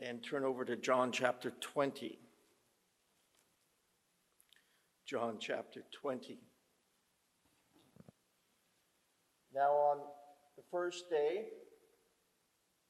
and 0.00 0.22
turn 0.22 0.44
over 0.44 0.64
to 0.64 0.76
John 0.76 1.12
chapter 1.12 1.52
20. 1.60 2.18
John 5.06 5.36
chapter 5.38 5.82
20. 6.00 6.38
Now, 9.54 9.70
on 9.72 9.98
the 10.56 10.62
first 10.70 11.10
day 11.10 11.46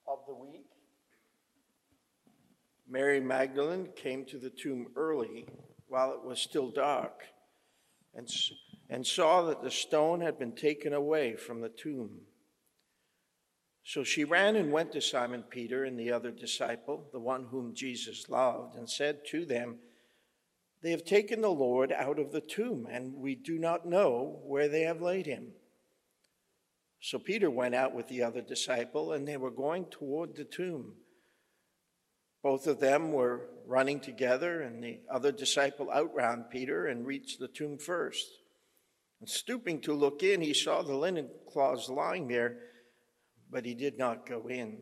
of 0.06 0.18
the 0.28 0.34
week, 0.34 0.66
Mary 2.88 3.20
Magdalene 3.20 3.88
came 3.96 4.24
to 4.26 4.38
the 4.38 4.50
tomb 4.50 4.88
early 4.96 5.46
while 5.88 6.12
it 6.12 6.22
was 6.22 6.40
still 6.40 6.70
dark 6.70 7.22
and, 8.14 8.28
and 8.88 9.06
saw 9.06 9.42
that 9.42 9.62
the 9.62 9.70
stone 9.70 10.20
had 10.20 10.38
been 10.38 10.54
taken 10.54 10.92
away 10.92 11.36
from 11.36 11.60
the 11.60 11.68
tomb. 11.68 12.20
So 13.84 14.04
she 14.04 14.24
ran 14.24 14.56
and 14.56 14.72
went 14.72 14.92
to 14.92 15.00
Simon 15.00 15.42
Peter 15.42 15.84
and 15.84 15.98
the 15.98 16.12
other 16.12 16.30
disciple, 16.30 17.08
the 17.12 17.18
one 17.18 17.46
whom 17.50 17.74
Jesus 17.74 18.28
loved, 18.28 18.76
and 18.76 18.88
said 18.88 19.20
to 19.28 19.44
them, 19.44 19.78
They 20.82 20.90
have 20.90 21.04
taken 21.04 21.40
the 21.40 21.48
Lord 21.48 21.92
out 21.92 22.18
of 22.18 22.32
the 22.32 22.40
tomb, 22.40 22.86
and 22.90 23.14
we 23.14 23.34
do 23.34 23.58
not 23.58 23.86
know 23.86 24.40
where 24.44 24.68
they 24.68 24.82
have 24.82 25.00
laid 25.00 25.26
him. 25.26 25.52
So 27.00 27.18
Peter 27.18 27.50
went 27.50 27.74
out 27.74 27.94
with 27.94 28.08
the 28.08 28.22
other 28.22 28.42
disciple, 28.42 29.12
and 29.12 29.26
they 29.26 29.38
were 29.38 29.50
going 29.50 29.86
toward 29.86 30.36
the 30.36 30.44
tomb. 30.44 30.94
Both 32.42 32.66
of 32.66 32.80
them 32.80 33.12
were 33.12 33.48
running 33.66 34.00
together, 34.00 34.60
and 34.60 34.84
the 34.84 35.00
other 35.10 35.32
disciple 35.32 35.90
outran 35.90 36.44
Peter 36.50 36.86
and 36.86 37.06
reached 37.06 37.38
the 37.38 37.48
tomb 37.48 37.78
first. 37.78 38.26
And 39.20 39.28
stooping 39.28 39.80
to 39.82 39.94
look 39.94 40.22
in, 40.22 40.40
he 40.40 40.54
saw 40.54 40.82
the 40.82 40.94
linen 40.94 41.28
cloths 41.50 41.88
lying 41.88 42.28
there 42.28 42.58
but 43.50 43.64
he 43.64 43.74
did 43.74 43.98
not 43.98 44.26
go 44.26 44.48
in. 44.48 44.78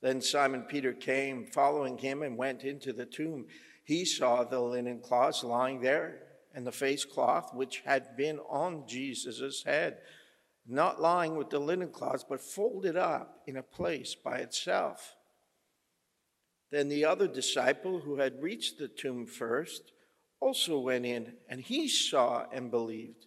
Then 0.00 0.20
Simon 0.20 0.62
Peter 0.62 0.92
came, 0.92 1.46
following 1.46 1.98
him, 1.98 2.22
and 2.22 2.36
went 2.36 2.64
into 2.64 2.92
the 2.92 3.06
tomb. 3.06 3.46
He 3.84 4.04
saw 4.04 4.42
the 4.42 4.60
linen 4.60 5.00
cloths 5.00 5.44
lying 5.44 5.80
there, 5.80 6.22
and 6.54 6.66
the 6.66 6.72
face 6.72 7.04
cloth 7.04 7.54
which 7.54 7.82
had 7.84 8.16
been 8.16 8.38
on 8.40 8.86
Jesus' 8.86 9.62
head, 9.62 9.98
not 10.66 11.00
lying 11.00 11.36
with 11.36 11.50
the 11.50 11.58
linen 11.58 11.90
cloths, 11.90 12.24
but 12.28 12.40
folded 12.40 12.96
up 12.96 13.42
in 13.46 13.56
a 13.56 13.62
place 13.62 14.14
by 14.14 14.38
itself. 14.38 15.16
Then 16.70 16.88
the 16.88 17.04
other 17.04 17.28
disciple 17.28 18.00
who 18.00 18.16
had 18.16 18.42
reached 18.42 18.78
the 18.78 18.88
tomb 18.88 19.26
first 19.26 19.92
also 20.40 20.78
went 20.80 21.06
in, 21.06 21.34
and 21.48 21.60
he 21.60 21.86
saw 21.86 22.46
and 22.52 22.70
believed 22.70 23.26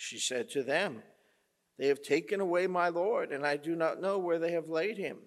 She 0.00 0.20
said 0.20 0.48
to 0.50 0.62
them, 0.62 1.02
They 1.76 1.88
have 1.88 2.02
taken 2.02 2.40
away 2.40 2.68
my 2.68 2.88
Lord, 2.88 3.32
and 3.32 3.44
I 3.44 3.56
do 3.56 3.74
not 3.74 4.00
know 4.00 4.16
where 4.16 4.38
they 4.38 4.52
have 4.52 4.68
laid 4.68 4.96
him. 4.96 5.18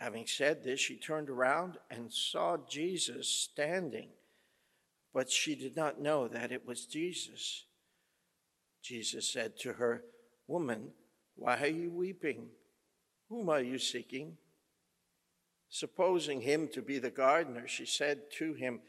Having 0.00 0.28
said 0.28 0.64
this, 0.64 0.80
she 0.80 0.96
turned 0.96 1.28
around 1.28 1.76
and 1.90 2.10
saw 2.10 2.56
Jesus 2.56 3.28
standing, 3.28 4.08
but 5.12 5.30
she 5.30 5.54
did 5.54 5.76
not 5.76 6.00
know 6.00 6.26
that 6.26 6.52
it 6.52 6.66
was 6.66 6.86
Jesus. 6.86 7.66
Jesus 8.82 9.30
said 9.30 9.58
to 9.58 9.74
her, 9.74 10.04
Woman, 10.46 10.92
why 11.36 11.58
are 11.60 11.66
you 11.66 11.90
weeping? 11.90 12.48
Whom 13.28 13.50
are 13.50 13.60
you 13.60 13.78
seeking? 13.78 14.38
Supposing 15.68 16.40
him 16.40 16.66
to 16.68 16.80
be 16.80 16.98
the 16.98 17.10
gardener, 17.10 17.68
she 17.68 17.84
said 17.84 18.30
to 18.38 18.54
him, 18.54 18.80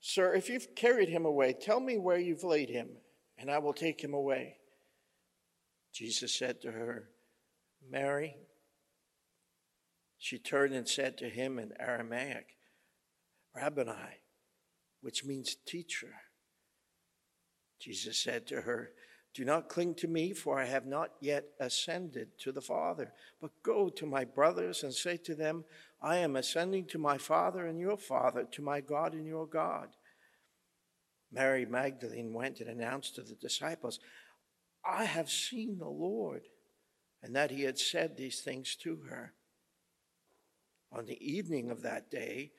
Sir, 0.00 0.34
if 0.34 0.48
you've 0.48 0.74
carried 0.74 1.10
him 1.10 1.24
away, 1.24 1.52
tell 1.52 1.78
me 1.78 1.96
where 1.96 2.18
you've 2.18 2.42
laid 2.42 2.70
him 2.70 2.88
and 3.38 3.50
I 3.50 3.58
will 3.58 3.72
take 3.72 4.02
him 4.02 4.14
away. 4.14 4.56
Jesus 5.92 6.34
said 6.34 6.60
to 6.62 6.72
her, 6.72 7.08
Mary. 7.88 8.36
She 10.18 10.38
turned 10.38 10.74
and 10.74 10.88
said 10.88 11.16
to 11.18 11.28
him 11.28 11.58
in 11.58 11.72
Aramaic, 11.78 12.56
Rabboni, 13.54 14.20
which 15.00 15.24
means 15.24 15.56
teacher. 15.64 16.12
Jesus 17.80 18.18
said 18.18 18.46
to 18.48 18.62
her, 18.62 18.90
Do 19.32 19.44
not 19.44 19.68
cling 19.68 19.94
to 19.96 20.08
me, 20.08 20.32
for 20.32 20.58
I 20.58 20.64
have 20.64 20.86
not 20.86 21.10
yet 21.20 21.44
ascended 21.60 22.36
to 22.40 22.50
the 22.50 22.60
Father, 22.60 23.12
but 23.40 23.62
go 23.62 23.88
to 23.90 24.06
my 24.06 24.24
brothers 24.24 24.82
and 24.82 24.92
say 24.92 25.16
to 25.18 25.36
them, 25.36 25.64
I 26.02 26.16
am 26.16 26.34
ascending 26.34 26.86
to 26.86 26.98
my 26.98 27.16
Father 27.16 27.66
and 27.66 27.78
your 27.78 27.96
Father, 27.96 28.44
to 28.50 28.62
my 28.62 28.80
God 28.80 29.12
and 29.12 29.26
your 29.26 29.46
God. 29.46 29.88
Mary 31.30 31.66
Magdalene 31.66 32.32
went 32.32 32.60
and 32.60 32.70
announced 32.70 33.14
to 33.14 33.22
the 33.22 33.34
disciples, 33.34 34.00
I 34.84 35.04
have 35.04 35.30
seen 35.30 35.78
the 35.78 35.88
Lord, 35.88 36.42
and 37.22 37.34
that 37.36 37.50
he 37.50 37.62
had 37.62 37.78
said 37.78 38.16
these 38.16 38.40
things 38.40 38.76
to 38.76 38.96
her. 39.08 39.34
On 40.90 41.04
the 41.04 41.20
evening 41.20 41.70
of 41.70 41.82
that 41.82 42.10
day, 42.10 42.52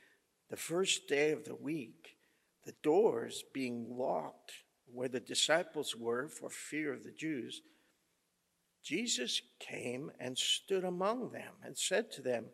the 0.49 0.57
first 0.57 1.07
day 1.07 1.31
of 1.31 1.45
the 1.45 1.55
week, 1.55 2.17
the 2.65 2.75
doors 2.83 3.43
being 3.53 3.87
locked 3.89 4.51
where 4.91 5.07
the 5.07 5.19
disciples 5.19 5.95
were 5.95 6.27
for 6.27 6.49
fear 6.49 6.93
of 6.93 7.03
the 7.03 7.11
Jews, 7.11 7.61
Jesus 8.83 9.41
came 9.59 10.11
and 10.19 10.37
stood 10.37 10.83
among 10.83 11.31
them 11.31 11.53
and 11.63 11.77
said 11.77 12.11
to 12.13 12.21
them, 12.21 12.45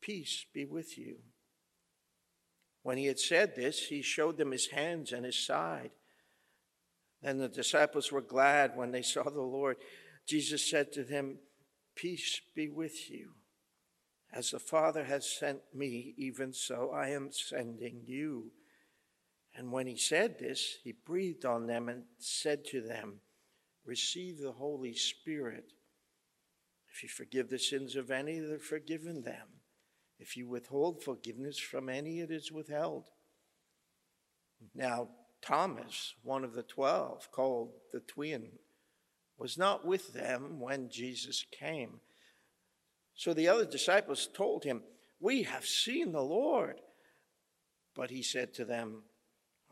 Peace 0.00 0.46
be 0.52 0.64
with 0.64 0.98
you. 0.98 1.16
When 2.84 2.98
he 2.98 3.06
had 3.06 3.18
said 3.18 3.56
this, 3.56 3.86
he 3.86 4.02
showed 4.02 4.36
them 4.36 4.52
his 4.52 4.66
hands 4.66 5.10
and 5.12 5.24
his 5.24 5.38
side. 5.38 5.90
Then 7.22 7.38
the 7.38 7.48
disciples 7.48 8.12
were 8.12 8.20
glad 8.20 8.76
when 8.76 8.92
they 8.92 9.00
saw 9.00 9.22
the 9.22 9.40
Lord. 9.40 9.78
Jesus 10.26 10.68
said 10.68 10.92
to 10.92 11.02
them, 11.02 11.38
Peace 11.96 12.42
be 12.54 12.68
with 12.68 13.10
you. 13.10 13.30
As 14.30 14.50
the 14.50 14.58
Father 14.58 15.04
has 15.04 15.26
sent 15.26 15.60
me, 15.72 16.12
even 16.18 16.52
so 16.52 16.90
I 16.90 17.08
am 17.08 17.30
sending 17.32 18.02
you. 18.04 18.50
And 19.56 19.72
when 19.72 19.86
he 19.86 19.96
said 19.96 20.38
this, 20.38 20.76
he 20.84 20.92
breathed 20.92 21.46
on 21.46 21.66
them 21.66 21.88
and 21.88 22.02
said 22.18 22.66
to 22.66 22.82
them, 22.82 23.20
Receive 23.86 24.38
the 24.38 24.52
Holy 24.52 24.94
Spirit. 24.94 25.72
If 26.92 27.02
you 27.02 27.08
forgive 27.08 27.48
the 27.48 27.58
sins 27.58 27.96
of 27.96 28.10
any, 28.10 28.40
they're 28.40 28.58
forgiven 28.58 29.22
them. 29.22 29.48
If 30.24 30.38
you 30.38 30.48
withhold 30.48 31.02
forgiveness 31.02 31.58
from 31.58 31.90
any, 31.90 32.20
it 32.20 32.30
is 32.30 32.50
withheld. 32.50 33.10
Now, 34.74 35.08
Thomas, 35.42 36.14
one 36.22 36.44
of 36.44 36.54
the 36.54 36.62
twelve, 36.62 37.30
called 37.30 37.72
the 37.92 38.00
twin, 38.00 38.52
was 39.36 39.58
not 39.58 39.86
with 39.86 40.14
them 40.14 40.60
when 40.60 40.88
Jesus 40.88 41.44
came. 41.52 42.00
So 43.14 43.34
the 43.34 43.48
other 43.48 43.66
disciples 43.66 44.26
told 44.34 44.64
him, 44.64 44.84
We 45.20 45.42
have 45.42 45.66
seen 45.66 46.12
the 46.12 46.22
Lord. 46.22 46.76
But 47.94 48.08
he 48.08 48.22
said 48.22 48.54
to 48.54 48.64
them, 48.64 49.02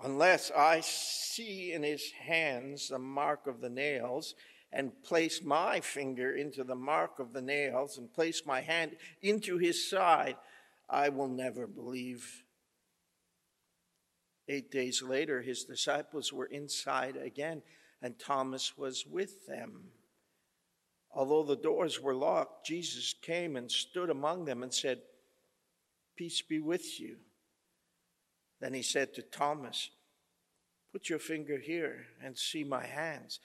Unless 0.04 0.50
I 0.50 0.80
see 0.80 1.72
in 1.72 1.82
his 1.82 2.10
hands 2.26 2.88
the 2.88 2.98
mark 2.98 3.46
of 3.46 3.62
the 3.62 3.70
nails, 3.70 4.34
and 4.72 5.02
place 5.02 5.42
my 5.42 5.80
finger 5.80 6.34
into 6.34 6.64
the 6.64 6.74
mark 6.74 7.18
of 7.18 7.32
the 7.32 7.42
nails 7.42 7.98
and 7.98 8.12
place 8.12 8.42
my 8.46 8.60
hand 8.60 8.96
into 9.20 9.58
his 9.58 9.88
side, 9.88 10.36
I 10.88 11.10
will 11.10 11.28
never 11.28 11.66
believe. 11.66 12.44
Eight 14.48 14.70
days 14.70 15.02
later, 15.02 15.42
his 15.42 15.64
disciples 15.64 16.32
were 16.32 16.46
inside 16.46 17.16
again, 17.16 17.62
and 18.00 18.18
Thomas 18.18 18.76
was 18.76 19.06
with 19.06 19.46
them. 19.46 19.90
Although 21.14 21.44
the 21.44 21.56
doors 21.56 22.00
were 22.00 22.14
locked, 22.14 22.66
Jesus 22.66 23.14
came 23.20 23.56
and 23.56 23.70
stood 23.70 24.08
among 24.08 24.46
them 24.46 24.62
and 24.62 24.72
said, 24.72 25.00
Peace 26.16 26.40
be 26.42 26.58
with 26.58 26.98
you. 26.98 27.16
Then 28.60 28.72
he 28.74 28.82
said 28.82 29.12
to 29.14 29.22
Thomas, 29.22 29.90
Put 30.92 31.08
your 31.08 31.18
finger 31.18 31.58
here 31.58 32.06
and 32.22 32.36
see 32.36 32.64
my 32.64 32.86
hands 32.86 33.40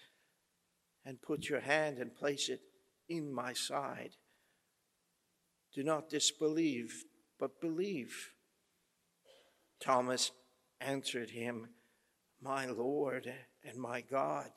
and 1.07 1.21
put 1.21 1.47
your 1.47 1.61
hand 1.61 1.99
and 1.99 2.13
place 2.13 2.49
it 2.49 2.59
in 3.07 3.33
my 3.33 3.53
side. 3.53 4.11
Do 5.73 5.81
not 5.81 6.09
disbelieve, 6.09 7.05
but 7.39 7.61
believe. 7.61 8.31
Thomas 9.79 10.31
answered 10.81 11.29
him, 11.29 11.69
My 12.41 12.65
Lord 12.65 13.33
and 13.63 13.77
my 13.77 14.01
God. 14.01 14.49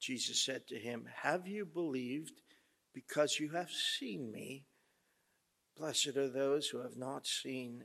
Jesus 0.00 0.44
said 0.44 0.66
to 0.66 0.78
him, 0.80 1.06
Have 1.22 1.46
you 1.46 1.64
believed 1.64 2.40
because 2.92 3.38
you 3.38 3.50
have 3.50 3.70
seen 3.70 4.32
me? 4.32 4.66
Blessed 5.76 6.16
are 6.16 6.28
those 6.28 6.66
who 6.66 6.82
have 6.82 6.96
not 6.96 7.24
seen 7.24 7.84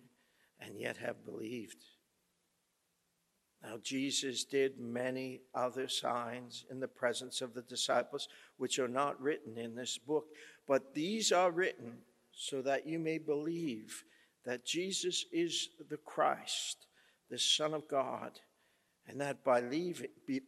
and 0.60 0.80
yet 0.80 0.98
have 0.98 1.24
believed. 1.24 1.78
Now, 3.64 3.78
Jesus 3.82 4.44
did 4.44 4.80
many 4.80 5.42
other 5.54 5.88
signs 5.88 6.66
in 6.70 6.80
the 6.80 6.88
presence 6.88 7.42
of 7.42 7.54
the 7.54 7.64
disciples, 7.64 8.28
which 8.58 8.80
are 8.80 8.88
not 8.88 9.20
written 9.20 9.58
in 9.58 9.76
this 9.76 9.98
book, 9.98 10.28
but 10.68 10.94
these 10.94 11.32
are 11.32 11.52
written 11.52 11.98
so 12.32 12.62
that 12.62 12.86
you 12.86 13.00
may 13.00 13.18
believe 13.18 14.04
that 14.46 14.66
Jesus 14.66 15.26
is 15.32 15.70
the 15.90 15.98
Christ, 15.98 16.86
the 17.30 17.40
Son 17.40 17.74
of 17.74 17.88
God, 17.88 18.40
and 19.08 19.20
that 19.22 19.44
by, 19.44 19.62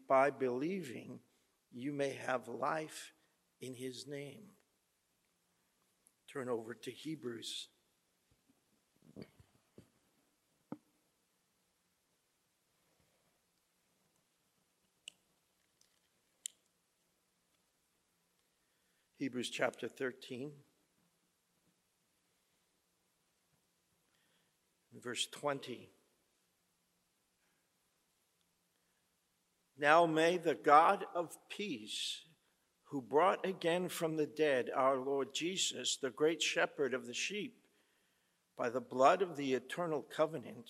by 0.08 0.30
believing 0.30 1.20
you 1.74 1.92
may 1.92 2.14
have 2.26 2.48
life 2.48 3.14
in 3.60 3.74
his 3.74 4.08
name. 4.08 4.44
Turn 6.32 6.48
over 6.48 6.74
to 6.76 6.92
Hebrews. 6.92 7.70
Hebrews 19.20 19.50
chapter 19.50 19.90
13. 19.90 20.50
Verse 25.04 25.28
20. 25.34 25.90
Now 29.78 30.06
may 30.06 30.38
the 30.38 30.56
God 30.56 31.06
of 31.14 31.36
peace, 31.50 32.22
who 32.92 33.02
brought 33.02 33.46
again 33.46 33.90
from 33.90 34.16
the 34.16 34.26
dead 34.26 34.70
our 34.74 34.96
Lord 34.96 35.34
Jesus, 35.34 35.98
the 36.02 36.12
great 36.12 36.42
shepherd 36.42 36.94
of 36.94 37.06
the 37.06 37.14
sheep, 37.14 37.58
by 38.58 38.70
the 38.70 38.80
blood 38.80 39.22
of 39.22 39.36
the 39.36 39.54
eternal 39.54 40.02
covenant, 40.02 40.70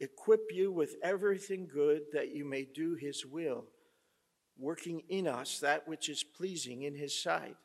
equip 0.00 0.50
you 0.50 0.72
with 0.72 0.96
everything 1.00 1.68
good 1.72 2.02
that 2.12 2.34
you 2.34 2.44
may 2.44 2.64
do 2.64 2.96
his 2.96 3.24
will, 3.24 3.66
working 4.58 5.02
in 5.08 5.26
us 5.26 5.60
that 5.60 5.88
which 5.88 6.08
is 6.08 6.22
pleasing 6.24 6.82
in 6.82 6.94
his 6.94 7.20
sight. 7.20 7.56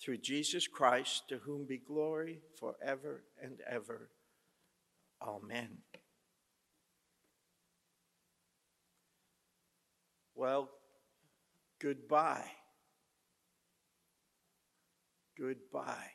Through 0.00 0.18
Jesus 0.18 0.66
Christ, 0.66 1.28
to 1.28 1.38
whom 1.38 1.66
be 1.66 1.78
glory 1.78 2.40
forever 2.58 3.24
and 3.42 3.60
ever. 3.68 4.10
Amen. 5.22 5.78
Well, 10.34 10.70
goodbye. 11.80 12.50
Goodbye. 15.38 16.10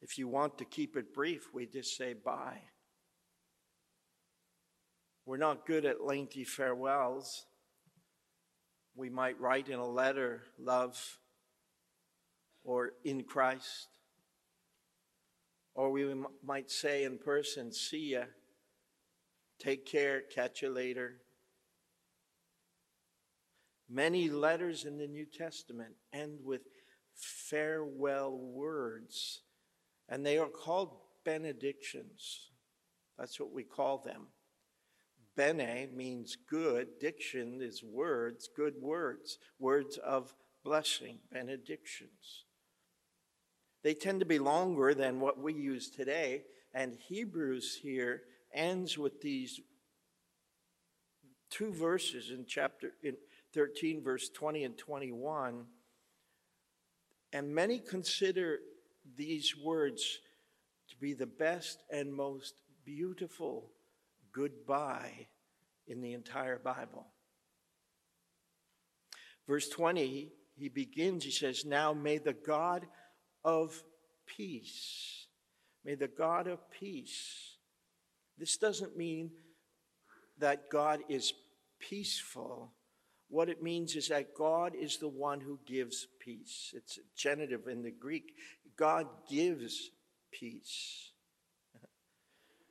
If 0.00 0.16
you 0.18 0.28
want 0.28 0.58
to 0.58 0.64
keep 0.64 0.96
it 0.96 1.12
brief, 1.12 1.48
we 1.52 1.66
just 1.66 1.96
say 1.96 2.14
bye. 2.14 2.62
We're 5.28 5.36
not 5.36 5.66
good 5.66 5.84
at 5.84 6.02
lengthy 6.02 6.44
farewells. 6.44 7.44
We 8.96 9.10
might 9.10 9.38
write 9.38 9.68
in 9.68 9.78
a 9.78 9.86
letter, 9.86 10.44
love, 10.58 11.18
or 12.64 12.92
in 13.04 13.24
Christ. 13.24 13.88
Or 15.74 15.90
we 15.90 16.14
might 16.42 16.70
say 16.70 17.04
in 17.04 17.18
person, 17.18 17.74
see 17.74 18.12
ya, 18.12 18.22
take 19.58 19.84
care, 19.84 20.22
catch 20.22 20.62
you 20.62 20.70
later. 20.70 21.20
Many 23.86 24.30
letters 24.30 24.86
in 24.86 24.96
the 24.96 25.06
New 25.06 25.26
Testament 25.26 25.92
end 26.10 26.38
with 26.42 26.62
farewell 27.14 28.34
words, 28.34 29.42
and 30.08 30.24
they 30.24 30.38
are 30.38 30.48
called 30.48 30.96
benedictions. 31.22 32.48
That's 33.18 33.38
what 33.38 33.52
we 33.52 33.62
call 33.62 33.98
them. 33.98 34.28
Bene 35.38 35.86
means 35.94 36.36
good, 36.50 36.98
diction 36.98 37.60
is 37.62 37.80
words, 37.84 38.50
good 38.56 38.74
words, 38.82 39.38
words 39.60 39.96
of 39.98 40.34
blessing, 40.64 41.20
benedictions. 41.30 42.42
They 43.84 43.94
tend 43.94 44.18
to 44.18 44.26
be 44.26 44.40
longer 44.40 44.94
than 44.94 45.20
what 45.20 45.38
we 45.38 45.54
use 45.54 45.90
today, 45.90 46.42
and 46.74 46.98
Hebrews 47.06 47.78
here 47.80 48.22
ends 48.52 48.98
with 48.98 49.20
these 49.20 49.60
two 51.50 51.72
verses 51.72 52.32
in 52.32 52.44
chapter 52.44 52.94
in 53.04 53.14
13, 53.54 54.02
verse 54.02 54.30
20 54.30 54.64
and 54.64 54.76
21. 54.76 55.66
And 57.32 57.54
many 57.54 57.78
consider 57.78 58.58
these 59.16 59.56
words 59.56 60.18
to 60.90 60.96
be 60.96 61.12
the 61.12 61.26
best 61.26 61.84
and 61.92 62.12
most 62.12 62.54
beautiful 62.84 63.70
goodbye 64.38 65.26
in 65.86 66.00
the 66.00 66.12
entire 66.12 66.58
Bible. 66.58 67.06
Verse 69.48 69.68
20, 69.68 70.30
he 70.56 70.68
begins, 70.68 71.24
he 71.24 71.30
says, 71.30 71.64
Now 71.64 71.92
may 71.92 72.18
the 72.18 72.34
God 72.34 72.86
of 73.44 73.82
peace, 74.26 75.26
may 75.84 75.94
the 75.94 76.08
God 76.08 76.46
of 76.46 76.70
peace. 76.70 77.56
This 78.38 78.56
doesn't 78.56 78.96
mean 78.96 79.30
that 80.38 80.70
God 80.70 81.00
is 81.08 81.32
peaceful 81.80 82.72
what 83.28 83.48
it 83.48 83.62
means 83.62 83.94
is 83.94 84.08
that 84.08 84.34
God 84.34 84.74
is 84.74 84.96
the 84.96 85.08
one 85.08 85.40
who 85.40 85.58
gives 85.66 86.06
peace. 86.18 86.72
It's 86.74 86.98
genitive 87.14 87.68
in 87.68 87.82
the 87.82 87.90
Greek. 87.90 88.32
God 88.76 89.06
gives 89.30 89.90
peace. 90.32 91.12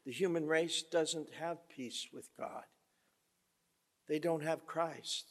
The 0.07 0.13
human 0.13 0.47
race 0.47 0.83
doesn't 0.83 1.33
have 1.37 1.67
peace 1.67 2.07
with 2.13 2.29
God, 2.39 2.63
they 4.07 4.19
don't 4.19 4.41
have 4.41 4.65
Christ. 4.65 5.25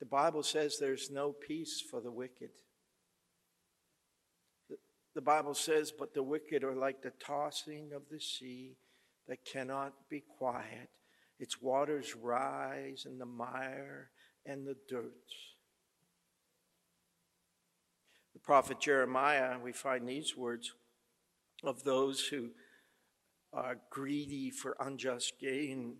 The 0.00 0.06
Bible 0.06 0.42
says 0.42 0.78
there's 0.78 1.10
no 1.10 1.30
peace 1.32 1.82
for 1.82 2.00
the 2.00 2.10
wicked. 2.10 2.50
The 5.14 5.20
Bible 5.20 5.52
says, 5.54 5.92
but 5.96 6.14
the 6.14 6.22
wicked 6.22 6.64
are 6.64 6.74
like 6.74 7.02
the 7.02 7.12
tossing 7.20 7.92
of 7.94 8.02
the 8.10 8.18
sea 8.18 8.76
that 9.28 9.44
cannot 9.44 9.92
be 10.08 10.24
quiet. 10.38 10.88
Its 11.38 11.60
waters 11.60 12.16
rise 12.16 13.06
in 13.06 13.18
the 13.18 13.26
mire 13.26 14.10
and 14.44 14.66
the 14.66 14.76
dirt. 14.88 15.30
The 18.32 18.40
prophet 18.40 18.80
Jeremiah, 18.80 19.58
we 19.62 19.72
find 19.72 20.08
these 20.08 20.36
words 20.36 20.72
of 21.62 21.84
those 21.84 22.28
who 22.28 22.50
are 23.54 23.78
greedy 23.90 24.50
for 24.50 24.76
unjust 24.80 25.34
gain. 25.40 25.96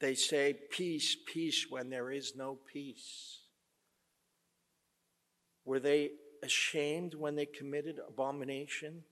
They 0.00 0.14
say, 0.14 0.54
Peace, 0.70 1.16
peace, 1.26 1.66
when 1.68 1.90
there 1.90 2.10
is 2.10 2.34
no 2.36 2.58
peace. 2.72 3.38
Were 5.64 5.80
they 5.80 6.10
ashamed 6.42 7.14
when 7.14 7.36
they 7.36 7.46
committed 7.46 8.00
abomination? 8.06 9.04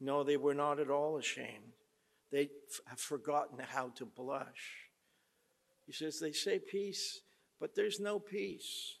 No, 0.00 0.22
they 0.22 0.36
were 0.36 0.54
not 0.54 0.78
at 0.78 0.90
all 0.90 1.16
ashamed. 1.16 1.72
They 2.30 2.50
have 2.86 3.00
forgotten 3.00 3.58
how 3.58 3.88
to 3.96 4.04
blush. 4.04 4.90
He 5.86 5.92
says, 5.92 6.20
They 6.20 6.32
say 6.32 6.58
peace, 6.58 7.20
but 7.58 7.74
there's 7.74 8.00
no 8.00 8.18
peace. 8.18 8.96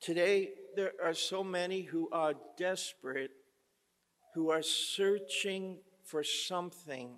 Today, 0.00 0.50
there 0.76 0.92
are 1.02 1.14
so 1.14 1.42
many 1.42 1.82
who 1.82 2.08
are 2.10 2.34
desperate, 2.56 3.32
who 4.34 4.50
are 4.50 4.62
searching 4.62 5.78
for 6.04 6.22
something, 6.22 7.16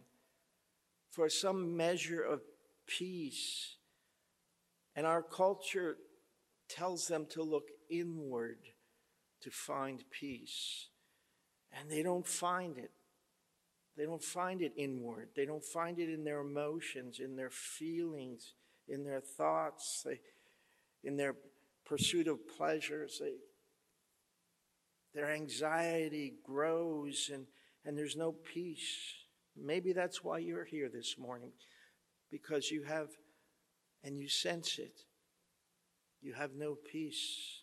for 1.11 1.28
some 1.28 1.76
measure 1.76 2.23
of 2.23 2.40
peace. 2.87 3.76
And 4.95 5.07
our 5.07 5.23
culture 5.23 5.97
tells 6.69 7.07
them 7.07 7.26
to 7.31 7.42
look 7.42 7.69
inward 7.90 8.59
to 9.40 9.50
find 9.50 10.04
peace. 10.11 10.88
And 11.73 11.90
they 11.90 12.02
don't 12.02 12.26
find 12.26 12.78
it. 12.78 12.90
They 13.97 14.04
don't 14.04 14.23
find 14.23 14.62
it 14.62 14.73
inward. 14.76 15.28
They 15.37 15.45
don't 15.45 15.64
find 15.64 15.99
it 15.99 16.09
in 16.09 16.25
their 16.25 16.40
emotions, 16.40 17.21
in 17.21 17.37
their 17.37 17.50
feelings, 17.50 18.54
in 18.88 19.04
their 19.04 19.21
thoughts, 19.21 20.02
they, 20.04 20.21
in 21.04 21.16
their 21.16 21.35
pursuit 21.85 22.26
of 22.26 22.47
pleasures. 22.57 23.21
They, 23.21 23.35
their 25.14 25.31
anxiety 25.31 26.35
grows 26.45 27.31
and, 27.33 27.47
and 27.85 27.97
there's 27.97 28.16
no 28.16 28.33
peace. 28.33 29.14
Maybe 29.57 29.92
that's 29.92 30.25
why 30.25 30.38
you're 30.38 30.64
here 30.64 30.88
this 30.92 31.16
morning, 31.19 31.52
because 32.31 32.71
you 32.71 32.85
have, 32.85 33.09
and 34.02 34.19
you 34.19 34.28
sense 34.28 34.78
it, 34.78 35.00
you 36.21 36.33
have 36.33 36.54
no 36.54 36.75
peace 36.75 37.62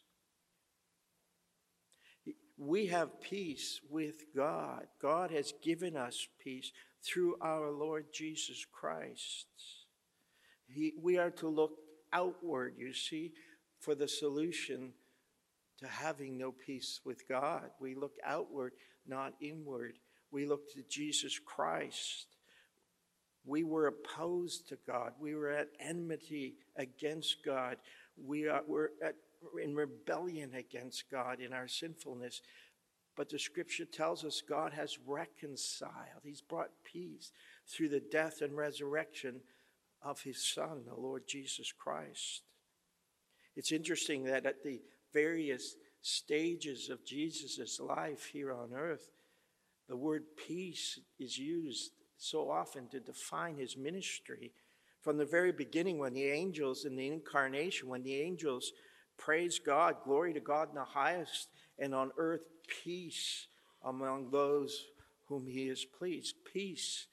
we 2.60 2.88
have 2.88 3.22
peace 3.22 3.80
with 3.90 4.36
God. 4.36 4.86
God 5.02 5.32
has 5.32 5.54
given 5.64 5.96
us 5.96 6.28
peace 6.44 6.72
through 7.02 7.38
our 7.42 7.72
Lord 7.72 8.08
Jesus 8.14 8.66
Christ. 8.70 9.48
He, 10.68 10.94
we 11.02 11.18
are 11.18 11.32
to 11.32 11.48
look 11.48 11.72
outward, 12.12 12.76
you 12.78 12.94
see, 12.94 13.32
for 13.80 13.96
the 13.96 14.10
solution 14.10 14.92
to 15.80 15.88
having 15.88 16.38
no 16.38 16.52
peace 16.52 17.00
with 17.06 17.28
God. 17.28 17.70
We 17.80 17.96
look 17.96 18.14
outward, 18.26 18.74
not 19.08 19.34
inward. 19.42 20.00
We 20.32 20.46
look 20.46 20.72
to 20.74 20.84
Jesus 20.90 21.40
Christ. 21.40 22.28
We 23.46 23.64
were 23.64 23.88
opposed 23.88 24.68
to 24.70 24.78
God. 24.86 25.14
We 25.20 25.36
were 25.36 25.50
at 25.50 25.70
enmity 25.80 26.56
against 26.76 27.38
God. 27.46 27.78
We 28.18 28.48
are, 28.48 28.62
we're 28.68 28.90
at, 29.04 29.16
in 29.62 29.76
rebellion 29.76 30.54
against 30.56 31.10
God 31.10 31.40
in 31.40 31.54
our 31.54 31.68
sinfulness. 31.68 32.42
But 33.16 33.30
the 33.30 33.40
scripture 33.40 33.86
tells 33.86 34.24
us 34.24 34.42
God 34.48 34.74
has 34.74 34.98
reconciled, 35.06 36.24
He's 36.24 36.42
brought 36.42 36.70
peace 36.84 37.32
through 37.68 37.90
the 37.90 38.00
death 38.00 38.42
and 38.42 38.56
resurrection 38.56 39.42
of 40.02 40.22
His 40.22 40.46
Son, 40.46 40.84
the 40.88 41.00
Lord 41.00 41.24
Jesus 41.28 41.72
Christ. 41.72 42.44
It's 43.56 43.72
interesting 43.72 44.24
that 44.24 44.46
at 44.46 44.64
the 44.64 44.82
various 45.14 45.76
stages 46.02 46.90
of 46.90 47.06
Jesus' 47.06 47.80
life 47.80 48.30
here 48.32 48.54
on 48.54 48.74
earth, 48.74 49.12
the 49.88 49.98
word 49.98 50.24
peace 50.48 51.00
is 51.20 51.38
used 51.38 51.92
so 52.18 52.50
often 52.50 52.88
to 52.90 53.00
define 53.00 53.58
his 53.58 53.78
ministry. 53.78 54.52
From 55.02 55.18
the 55.18 55.26
very 55.26 55.52
beginning, 55.52 55.98
when 55.98 56.14
the 56.14 56.26
angels 56.26 56.86
in 56.86 56.96
the 56.96 57.08
incarnation, 57.08 57.88
when 57.88 58.04
the 58.04 58.22
angels 58.22 58.72
praise 59.18 59.60
God, 59.60 59.98
glory 60.04 60.34
to 60.34 60.40
God 60.40 60.70
in 60.70 60.76
the 60.76 60.84
highest, 60.84 61.50
and 61.78 61.96
on 61.96 62.12
earth 62.18 62.42
peace 62.84 63.48
among 63.84 64.30
those 64.30 64.86
whom 65.28 65.48
he 65.48 65.70
is 65.70 65.86
pleased. 65.86 66.36
Peace. 66.52 67.08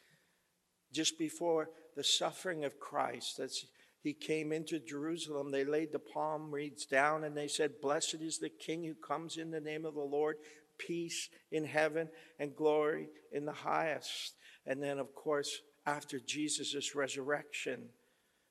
Just 0.92 1.18
before 1.18 1.70
the 1.96 2.04
suffering 2.04 2.64
of 2.64 2.80
Christ, 2.80 3.38
as 3.38 3.66
he 4.06 4.14
came 4.14 4.52
into 4.52 4.78
Jerusalem, 4.78 5.50
they 5.50 5.64
laid 5.64 5.90
the 5.90 5.98
palm 5.98 6.52
reeds 6.54 6.86
down 6.86 7.24
and 7.24 7.36
they 7.36 7.48
said, 7.48 7.80
Blessed 7.82 8.18
is 8.20 8.38
the 8.38 8.48
King 8.48 8.84
who 8.84 8.94
comes 8.94 9.36
in 9.36 9.50
the 9.50 9.60
name 9.60 9.84
of 9.84 9.94
the 9.94 10.00
Lord, 10.00 10.36
peace 10.78 11.28
in 11.50 11.64
heaven 11.64 12.08
and 12.38 12.54
glory 12.54 13.08
in 13.32 13.44
the 13.44 13.52
highest. 13.52 14.34
And 14.64 14.80
then, 14.80 15.00
of 15.00 15.12
course, 15.12 15.60
after 15.86 16.20
Jesus' 16.20 16.94
resurrection, 16.94 17.88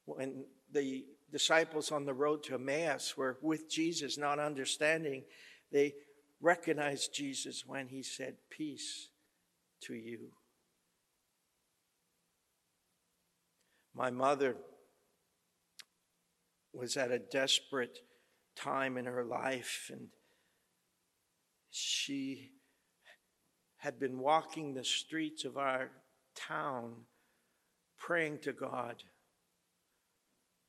when 0.04 0.44
the 0.74 1.06
disciples 1.32 1.90
on 1.90 2.06
the 2.06 2.14
road 2.14 2.44
to 2.44 2.56
Emmaus 2.56 3.16
were 3.16 3.38
with 3.42 3.70
Jesus, 3.70 4.18
not 4.18 4.40
understanding, 4.40 5.24
they 5.72 5.94
recognized 6.42 7.14
Jesus 7.14 7.64
when 7.66 7.88
he 7.88 8.04
said, 8.04 8.36
Peace 8.50 9.08
to 9.84 9.94
you. 9.94 10.32
My 13.94 14.10
mother 14.10 14.58
was 16.76 16.98
at 16.98 17.12
a 17.12 17.20
desperate 17.20 18.00
time 18.56 18.98
in 18.98 19.06
her 19.06 19.24
life, 19.24 19.90
and 19.92 20.08
she 21.70 22.52
had 23.78 24.00
been 24.00 24.20
walking 24.20 24.74
the 24.74 24.84
streets 24.84 25.46
of 25.46 25.58
our 25.58 25.92
town 26.36 26.94
praying 27.98 28.40
to 28.40 28.54
God, 28.54 29.04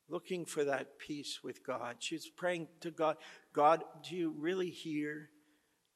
looking 0.08 0.44
for 0.44 0.64
that 0.64 0.98
peace 0.98 1.40
with 1.42 1.64
God. 1.66 1.96
She's 1.98 2.28
praying 2.28 2.68
to 2.80 2.90
God 2.90 3.16
God, 3.52 3.82
do 4.08 4.16
you 4.16 4.34
really 4.38 4.70
hear? 4.70 5.30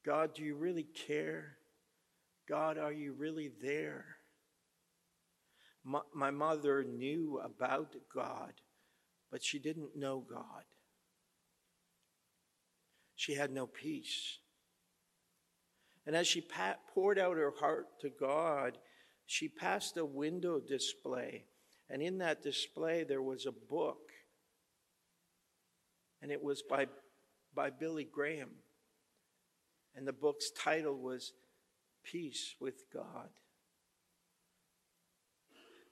God, 0.04 0.34
do 0.34 0.42
you 0.42 0.56
really 0.56 0.86
care? 1.06 1.56
God, 2.48 2.78
are 2.78 2.92
you 2.92 3.12
really 3.12 3.52
there? 3.62 4.16
My, 5.84 6.00
my 6.14 6.30
mother 6.30 6.84
knew 6.84 7.40
about 7.44 7.94
God 8.14 8.52
but 9.30 9.42
she 9.42 9.58
didn't 9.58 9.96
know 9.96 10.24
God. 10.28 10.64
She 13.16 13.34
had 13.34 13.50
no 13.50 13.66
peace. 13.66 14.38
And 16.06 16.16
as 16.16 16.26
she 16.26 16.44
poured 16.94 17.18
out 17.18 17.36
her 17.36 17.52
heart 17.60 17.86
to 18.00 18.08
God, 18.08 18.78
she 19.26 19.48
passed 19.48 19.96
a 19.96 20.04
window 20.04 20.58
display. 20.58 21.44
And 21.88 22.02
in 22.02 22.18
that 22.18 22.42
display, 22.42 23.04
there 23.04 23.22
was 23.22 23.46
a 23.46 23.52
book. 23.52 24.10
And 26.22 26.32
it 26.32 26.42
was 26.42 26.62
by, 26.62 26.86
by 27.54 27.70
Billy 27.70 28.08
Graham. 28.10 28.50
And 29.94 30.06
the 30.06 30.12
book's 30.12 30.50
title 30.50 30.96
was 30.96 31.32
Peace 32.02 32.54
with 32.60 32.84
God. 32.92 33.28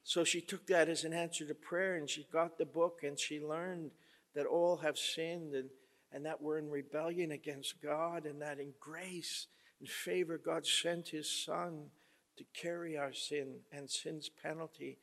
So 0.08 0.24
she 0.24 0.40
took 0.40 0.66
that 0.68 0.88
as 0.88 1.04
an 1.04 1.12
answer 1.12 1.44
to 1.44 1.54
prayer 1.54 1.96
and 1.96 2.08
she 2.08 2.26
got 2.32 2.56
the 2.56 2.64
book 2.64 3.00
and 3.02 3.20
she 3.20 3.40
learned 3.40 3.90
that 4.34 4.46
all 4.46 4.78
have 4.78 4.96
sinned 4.96 5.52
and, 5.52 5.68
and 6.10 6.24
that 6.24 6.40
we're 6.40 6.56
in 6.56 6.70
rebellion 6.70 7.30
against 7.30 7.82
God 7.82 8.24
and 8.24 8.40
that 8.40 8.58
in 8.58 8.72
grace 8.80 9.48
and 9.78 9.86
favor 9.86 10.38
God 10.38 10.66
sent 10.66 11.08
his 11.08 11.30
son 11.30 11.90
to 12.38 12.44
carry 12.54 12.96
our 12.96 13.12
sin 13.12 13.56
and 13.70 13.90
sin's 13.90 14.30
penalty, 14.30 14.96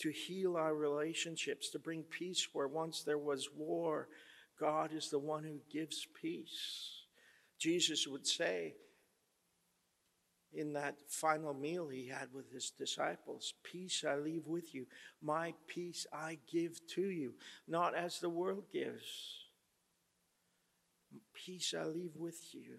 to 0.00 0.10
heal 0.10 0.56
our 0.56 0.74
relationships, 0.74 1.70
to 1.70 1.78
bring 1.78 2.02
peace 2.02 2.48
where 2.52 2.66
once 2.66 3.04
there 3.04 3.16
was 3.16 3.50
war. 3.56 4.08
God 4.58 4.92
is 4.92 5.08
the 5.08 5.20
one 5.20 5.44
who 5.44 5.60
gives 5.72 6.04
peace. 6.20 7.02
Jesus 7.60 8.08
would 8.08 8.26
say, 8.26 8.74
in 10.52 10.72
that 10.72 10.96
final 11.08 11.52
meal 11.52 11.88
he 11.88 12.08
had 12.08 12.28
with 12.32 12.52
his 12.52 12.70
disciples 12.70 13.54
Peace 13.62 14.04
I 14.08 14.16
leave 14.16 14.46
with 14.46 14.74
you, 14.74 14.86
my 15.22 15.54
peace 15.66 16.06
I 16.12 16.38
give 16.50 16.80
to 16.94 17.02
you, 17.02 17.34
not 17.66 17.94
as 17.94 18.20
the 18.20 18.30
world 18.30 18.64
gives. 18.72 19.44
Peace 21.34 21.74
I 21.78 21.84
leave 21.84 22.16
with 22.16 22.54
you. 22.54 22.78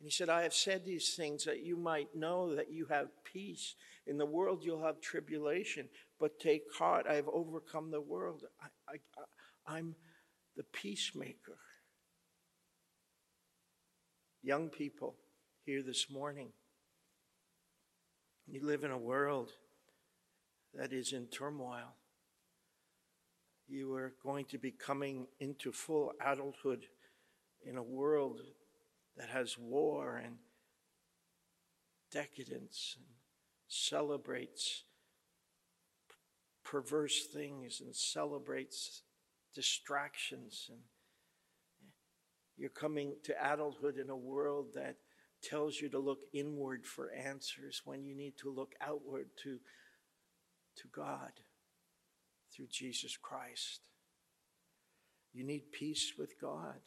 And 0.00 0.06
he 0.06 0.10
said, 0.10 0.28
I 0.28 0.42
have 0.42 0.54
said 0.54 0.84
these 0.84 1.14
things 1.14 1.44
that 1.44 1.64
you 1.64 1.76
might 1.76 2.14
know 2.14 2.54
that 2.54 2.70
you 2.70 2.86
have 2.86 3.08
peace. 3.24 3.74
In 4.06 4.16
the 4.16 4.26
world 4.26 4.62
you'll 4.62 4.84
have 4.84 5.00
tribulation, 5.00 5.88
but 6.20 6.38
take 6.38 6.62
heart, 6.72 7.06
I 7.08 7.14
have 7.14 7.28
overcome 7.28 7.90
the 7.90 8.00
world. 8.00 8.44
I, 8.88 8.96
I'm 9.66 9.96
the 10.56 10.62
peacemaker. 10.62 11.58
Young 14.42 14.68
people, 14.68 15.16
here 15.68 15.82
this 15.82 16.08
morning. 16.08 16.48
You 18.46 18.64
live 18.64 18.84
in 18.84 18.90
a 18.90 18.96
world 18.96 19.50
that 20.72 20.94
is 20.94 21.12
in 21.12 21.26
turmoil. 21.26 21.92
You 23.68 23.92
are 23.92 24.14
going 24.22 24.46
to 24.46 24.56
be 24.56 24.70
coming 24.70 25.26
into 25.40 25.70
full 25.70 26.12
adulthood 26.24 26.86
in 27.66 27.76
a 27.76 27.82
world 27.82 28.40
that 29.18 29.28
has 29.28 29.58
war 29.58 30.16
and 30.24 30.36
decadence 32.10 32.96
and 32.96 33.06
celebrates 33.66 34.84
perverse 36.64 37.26
things 37.26 37.82
and 37.84 37.94
celebrates 37.94 39.02
distractions 39.54 40.70
and 40.70 40.80
you're 42.56 42.70
coming 42.70 43.16
to 43.24 43.34
adulthood 43.52 43.98
in 43.98 44.08
a 44.08 44.16
world 44.16 44.68
that 44.74 44.96
tells 45.42 45.80
you 45.80 45.88
to 45.90 45.98
look 45.98 46.20
inward 46.32 46.86
for 46.86 47.12
answers 47.12 47.82
when 47.84 48.04
you 48.04 48.14
need 48.14 48.36
to 48.38 48.50
look 48.50 48.74
outward 48.80 49.28
to, 49.42 49.58
to 50.76 50.88
God 50.92 51.32
through 52.54 52.68
Jesus 52.70 53.16
Christ. 53.16 53.80
You 55.32 55.44
need 55.44 55.72
peace 55.72 56.14
with 56.18 56.40
God. 56.40 56.80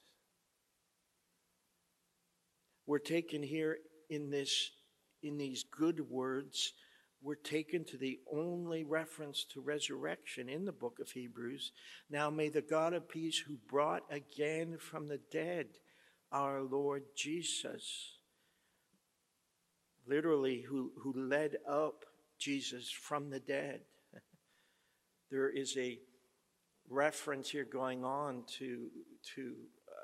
We're 2.86 3.00
taken 3.00 3.44
here 3.44 3.78
in 4.10 4.30
this 4.30 4.72
in 5.24 5.38
these 5.38 5.64
good 5.64 6.10
words 6.10 6.74
we're 7.24 7.36
taken 7.36 7.86
to 7.86 7.98
the 7.98 8.20
only 8.32 8.84
reference 8.84 9.46
to 9.54 9.62
resurrection 9.62 10.50
in 10.50 10.66
the 10.66 10.72
book 10.72 10.98
of 11.00 11.12
Hebrews. 11.12 11.72
Now 12.10 12.32
may 12.32 12.50
the 12.50 12.64
God 12.64 12.94
of 12.94 13.08
peace 13.08 13.38
who 13.38 13.58
brought 13.70 14.02
again 14.10 14.78
from 14.80 15.08
the 15.08 15.20
dead 15.32 15.68
our 16.32 16.64
Lord 16.64 17.04
Jesus 17.16 18.18
literally 20.08 20.62
who, 20.62 20.92
who 20.98 21.14
led 21.14 21.58
up 21.68 22.06
Jesus 22.38 22.90
from 22.90 23.30
the 23.30 23.40
dead. 23.40 23.82
there 25.32 25.50
is 25.50 25.78
a 25.78 26.00
reference 26.90 27.50
here 27.50 27.66
going 27.66 28.04
on 28.04 28.44
to, 28.60 28.88
to 29.36 29.54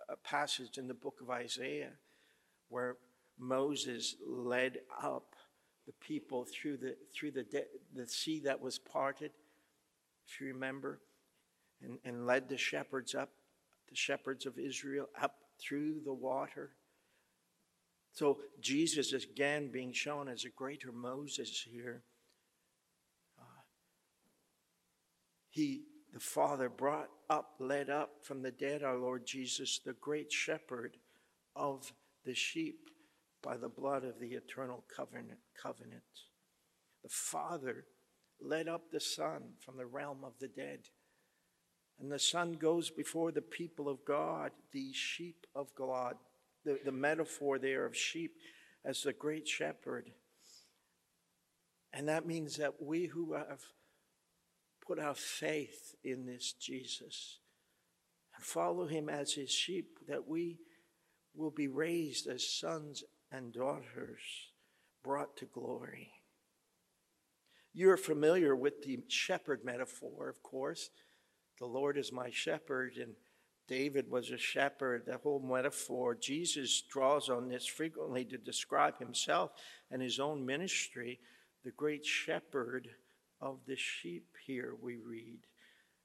a 0.10 0.16
passage 0.18 0.78
in 0.78 0.88
the 0.88 0.94
book 0.94 1.20
of 1.22 1.30
Isaiah 1.30 1.92
where 2.70 2.98
Moses 3.38 4.16
led 4.26 4.80
up 5.02 5.36
the 5.86 5.94
people 6.02 6.46
through 6.46 6.78
the 6.78 6.96
through 7.14 7.32
the 7.32 7.44
de- 7.44 7.66
the 7.96 8.08
sea 8.08 8.42
that 8.42 8.60
was 8.60 8.78
parted, 8.78 9.32
if 10.28 10.42
you 10.42 10.48
remember, 10.48 11.00
and, 11.82 11.98
and 12.04 12.26
led 12.26 12.50
the 12.50 12.58
shepherds 12.58 13.16
up, 13.16 13.30
the 13.90 13.96
shepherds 13.96 14.46
of 14.46 14.60
Israel 14.60 15.08
up 15.22 15.36
through 15.60 16.02
the 16.04 16.14
water. 16.14 16.72
So 18.18 18.40
Jesus 18.60 19.14
is 19.14 19.26
again 19.26 19.70
being 19.72 19.94
shown 19.94 20.28
as 20.28 20.44
a 20.44 20.50
greater 20.50 20.92
Moses 20.92 21.68
here. 21.72 22.02
Uh, 23.40 23.62
he, 25.52 25.84
the 26.12 26.20
Father, 26.20 26.68
brought 26.68 27.10
up, 27.30 27.52
led 27.60 27.92
up 27.92 28.10
from 28.24 28.42
the 28.42 28.50
dead 28.50 28.82
our 28.82 28.98
Lord 28.98 29.28
Jesus, 29.28 29.80
the 29.86 29.94
great 29.94 30.32
shepherd 30.32 30.98
of 31.56 31.94
the 32.26 32.34
sheep 32.34 32.90
by 33.44 33.56
the 33.56 33.70
blood 33.70 34.04
of 34.04 34.20
the 34.20 34.34
eternal 34.34 34.84
covenant. 34.96 35.38
covenant. 35.56 36.02
The 37.04 37.10
Father 37.10 37.86
led 38.42 38.68
up 38.68 38.90
the 38.90 39.00
Son 39.00 39.44
from 39.60 39.78
the 39.78 39.86
realm 39.86 40.24
of 40.24 40.34
the 40.40 40.48
dead. 40.48 40.80
And 42.00 42.12
the 42.12 42.18
Son 42.18 42.54
goes 42.54 42.90
before 42.90 43.32
the 43.32 43.44
people 43.44 43.88
of 43.88 44.04
God, 44.06 44.54
the 44.72 44.92
sheep 44.92 45.46
of 45.54 45.68
God, 45.76 46.16
the, 46.68 46.78
the 46.84 46.92
metaphor 46.92 47.58
there 47.58 47.86
of 47.86 47.96
sheep 47.96 48.36
as 48.84 49.02
the 49.02 49.14
great 49.14 49.48
shepherd. 49.48 50.12
And 51.94 52.10
that 52.10 52.28
means 52.28 52.58
that 52.58 52.82
we 52.82 53.06
who 53.06 53.34
have 53.34 53.62
put 54.86 55.00
our 55.00 55.16
faith 55.16 55.96
in 56.04 56.26
this 56.26 56.52
Jesus 56.52 57.40
and 58.36 58.44
follow 58.44 58.86
him 58.86 59.08
as 59.08 59.34
his 59.34 59.50
sheep, 59.50 59.98
that 60.10 60.28
we 60.28 60.60
will 61.34 61.52
be 61.52 61.70
raised 61.70 62.28
as 62.28 62.48
sons 62.48 63.04
and 63.32 63.54
daughters 63.54 64.20
brought 65.04 65.38
to 65.38 65.46
glory. 65.46 66.12
You're 67.74 67.98
familiar 67.98 68.56
with 68.56 68.84
the 68.84 69.00
shepherd 69.08 69.64
metaphor, 69.64 70.28
of 70.28 70.44
course. 70.44 70.90
The 71.60 71.66
Lord 71.66 71.98
is 71.98 72.12
my 72.12 72.30
shepherd, 72.30 72.94
and 72.98 73.14
David 73.68 74.10
was 74.10 74.32
a 74.32 74.38
shepherd. 74.38 75.04
The 75.06 75.18
whole 75.18 75.40
metaphor, 75.40 76.16
Jesus 76.16 76.82
draws 76.90 77.30
on 77.30 77.50
this 77.50 77.66
frequently 77.66 78.24
to 78.26 78.38
describe 78.38 78.98
himself 78.98 79.52
and 79.92 80.02
his 80.02 80.20
own 80.20 80.46
ministry, 80.46 81.20
the 81.66 81.72
great 81.72 82.06
shepherd 82.06 82.88
of 83.42 83.60
the 83.68 83.76
sheep, 83.76 84.26
here 84.46 84.74
we 84.82 84.98
read. 84.98 85.40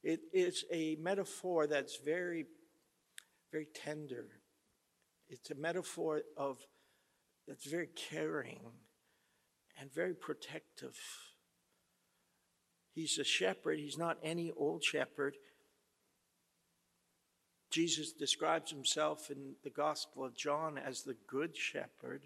It 0.02 0.20
is 0.32 0.64
a 0.72 0.96
metaphor 0.96 1.66
that's 1.66 1.98
very, 2.04 2.46
very 3.52 3.68
tender. 3.72 4.26
It's 5.28 5.50
a 5.50 5.54
metaphor 5.54 6.22
of 6.36 6.58
that's 7.46 7.66
very 7.66 7.88
caring 7.94 8.60
and 9.78 9.92
very 9.92 10.14
protective. 10.14 10.98
He's 12.94 13.18
a 13.18 13.24
shepherd, 13.24 13.78
he's 13.78 13.96
not 13.96 14.18
any 14.22 14.52
old 14.56 14.84
shepherd. 14.84 15.36
Jesus 17.72 18.12
describes 18.12 18.70
himself 18.70 19.30
in 19.30 19.54
the 19.64 19.70
Gospel 19.70 20.24
of 20.24 20.36
John 20.36 20.78
as 20.78 21.02
the 21.02 21.16
good 21.26 21.56
shepherd, 21.56 22.22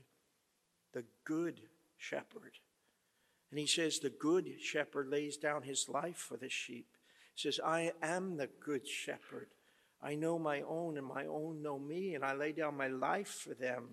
the 0.93 1.05
good 1.25 1.61
shepherd. 1.97 2.59
And 3.51 3.61
he 3.61 3.67
says, 3.67 4.01
The 4.01 4.11
good 4.11 4.61
shepherd 4.61 5.09
lays 5.09 5.37
down 5.37 5.63
his 5.63 5.89
life 5.89 6.17
for 6.17 6.37
the 6.37 6.49
sheep. 6.49 6.89
He 7.35 7.43
says, 7.43 7.61
I 7.65 7.93
am 8.03 8.37
the 8.37 8.49
good 8.61 8.89
shepherd. 8.89 9.49
I 10.03 10.17
know 10.17 10.37
my 10.39 10.63
own, 10.63 10.99
and 10.99 11.07
my 11.07 11.27
own 11.27 11.63
know 11.63 11.79
me, 11.79 12.17
and 12.17 12.25
I 12.25 12.35
lay 12.35 12.51
down 12.51 12.77
my 12.77 12.89
life 12.89 13.29
for 13.29 13.55
them. 13.55 13.85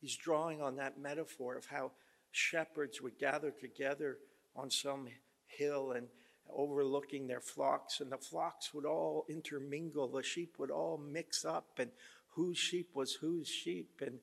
He's 0.00 0.16
drawing 0.16 0.62
on 0.62 0.76
that 0.76 0.98
metaphor 0.98 1.56
of 1.56 1.66
how 1.66 1.92
shepherds 2.32 3.02
would 3.02 3.18
gather 3.18 3.50
together 3.50 4.18
on 4.56 4.70
some 4.70 5.08
hill 5.46 5.92
and 5.92 6.08
overlooking 6.52 7.26
their 7.26 7.40
flocks, 7.40 8.00
and 8.00 8.10
the 8.10 8.18
flocks 8.18 8.72
would 8.74 8.84
all 8.84 9.26
intermingle. 9.28 10.08
The 10.08 10.22
sheep 10.22 10.54
would 10.58 10.70
all 10.70 10.98
mix 10.98 11.44
up, 11.44 11.78
and 11.78 11.90
whose 12.28 12.58
sheep 12.58 12.90
was 12.94 13.14
whose 13.14 13.48
sheep, 13.48 14.00
and 14.00 14.18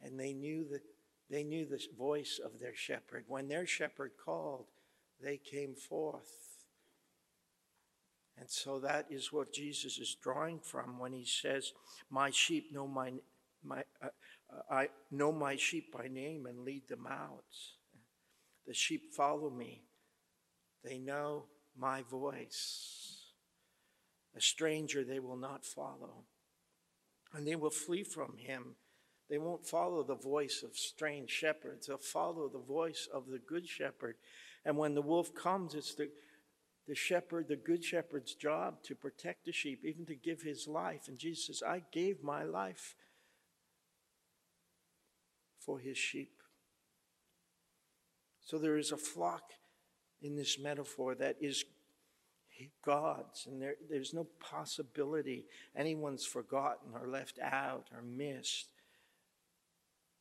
and 0.00 0.18
they 0.18 0.32
knew 0.32 0.66
that 0.70 0.82
they 1.30 1.44
knew 1.44 1.66
the 1.66 1.82
voice 1.96 2.40
of 2.42 2.58
their 2.58 2.74
shepherd. 2.74 3.24
When 3.28 3.48
their 3.48 3.66
shepherd 3.66 4.12
called, 4.24 4.66
they 5.20 5.36
came 5.36 5.74
forth. 5.74 6.56
And 8.38 8.48
so 8.48 8.78
that 8.78 9.06
is 9.10 9.32
what 9.32 9.52
Jesus 9.52 9.98
is 9.98 10.14
drawing 10.14 10.60
from 10.60 10.98
when 10.98 11.12
he 11.12 11.24
says, 11.24 11.72
"My 12.08 12.30
sheep 12.30 12.72
know 12.72 12.86
my 12.86 13.12
my 13.62 13.82
uh, 14.00 14.08
I 14.70 14.88
know 15.10 15.32
my 15.32 15.56
sheep 15.56 15.92
by 15.92 16.08
name 16.08 16.46
and 16.46 16.64
lead 16.64 16.88
them 16.88 17.06
out. 17.06 17.44
The 18.66 18.74
sheep 18.74 19.12
follow 19.12 19.50
me. 19.50 19.87
They 20.84 20.98
know 20.98 21.44
my 21.76 22.02
voice. 22.02 23.24
A 24.36 24.40
stranger 24.40 25.04
they 25.04 25.18
will 25.18 25.36
not 25.36 25.64
follow, 25.64 26.24
and 27.32 27.46
they 27.46 27.56
will 27.56 27.70
flee 27.70 28.04
from 28.04 28.36
him. 28.36 28.76
They 29.28 29.38
won't 29.38 29.66
follow 29.66 30.02
the 30.02 30.14
voice 30.14 30.62
of 30.62 30.76
strange 30.76 31.30
shepherds. 31.30 31.86
They'll 31.86 31.98
follow 31.98 32.48
the 32.48 32.58
voice 32.58 33.08
of 33.12 33.26
the 33.26 33.38
good 33.38 33.68
shepherd. 33.68 34.16
And 34.64 34.76
when 34.76 34.94
the 34.94 35.02
wolf 35.02 35.34
comes, 35.34 35.74
it's 35.74 35.94
the, 35.94 36.10
the 36.86 36.94
shepherd, 36.94 37.48
the 37.48 37.56
good 37.56 37.84
shepherd's 37.84 38.34
job 38.34 38.82
to 38.84 38.94
protect 38.94 39.44
the 39.44 39.52
sheep, 39.52 39.84
even 39.84 40.06
to 40.06 40.14
give 40.14 40.42
his 40.42 40.68
life. 40.68 41.08
And 41.08 41.18
Jesus 41.18 41.46
says, 41.46 41.62
I 41.66 41.82
gave 41.92 42.22
my 42.22 42.42
life 42.44 42.94
for 45.58 45.78
his 45.78 45.98
sheep. 45.98 46.40
So 48.40 48.56
there 48.58 48.78
is 48.78 48.92
a 48.92 48.96
flock 48.96 49.52
in 50.22 50.36
this 50.36 50.58
metaphor 50.58 51.14
that 51.14 51.36
is 51.40 51.64
God's, 52.84 53.46
and 53.46 53.62
there, 53.62 53.76
there's 53.88 54.12
no 54.12 54.26
possibility 54.40 55.46
anyone's 55.76 56.24
forgotten 56.24 56.90
or 56.94 57.06
left 57.06 57.38
out 57.40 57.86
or 57.94 58.02
missed 58.02 58.68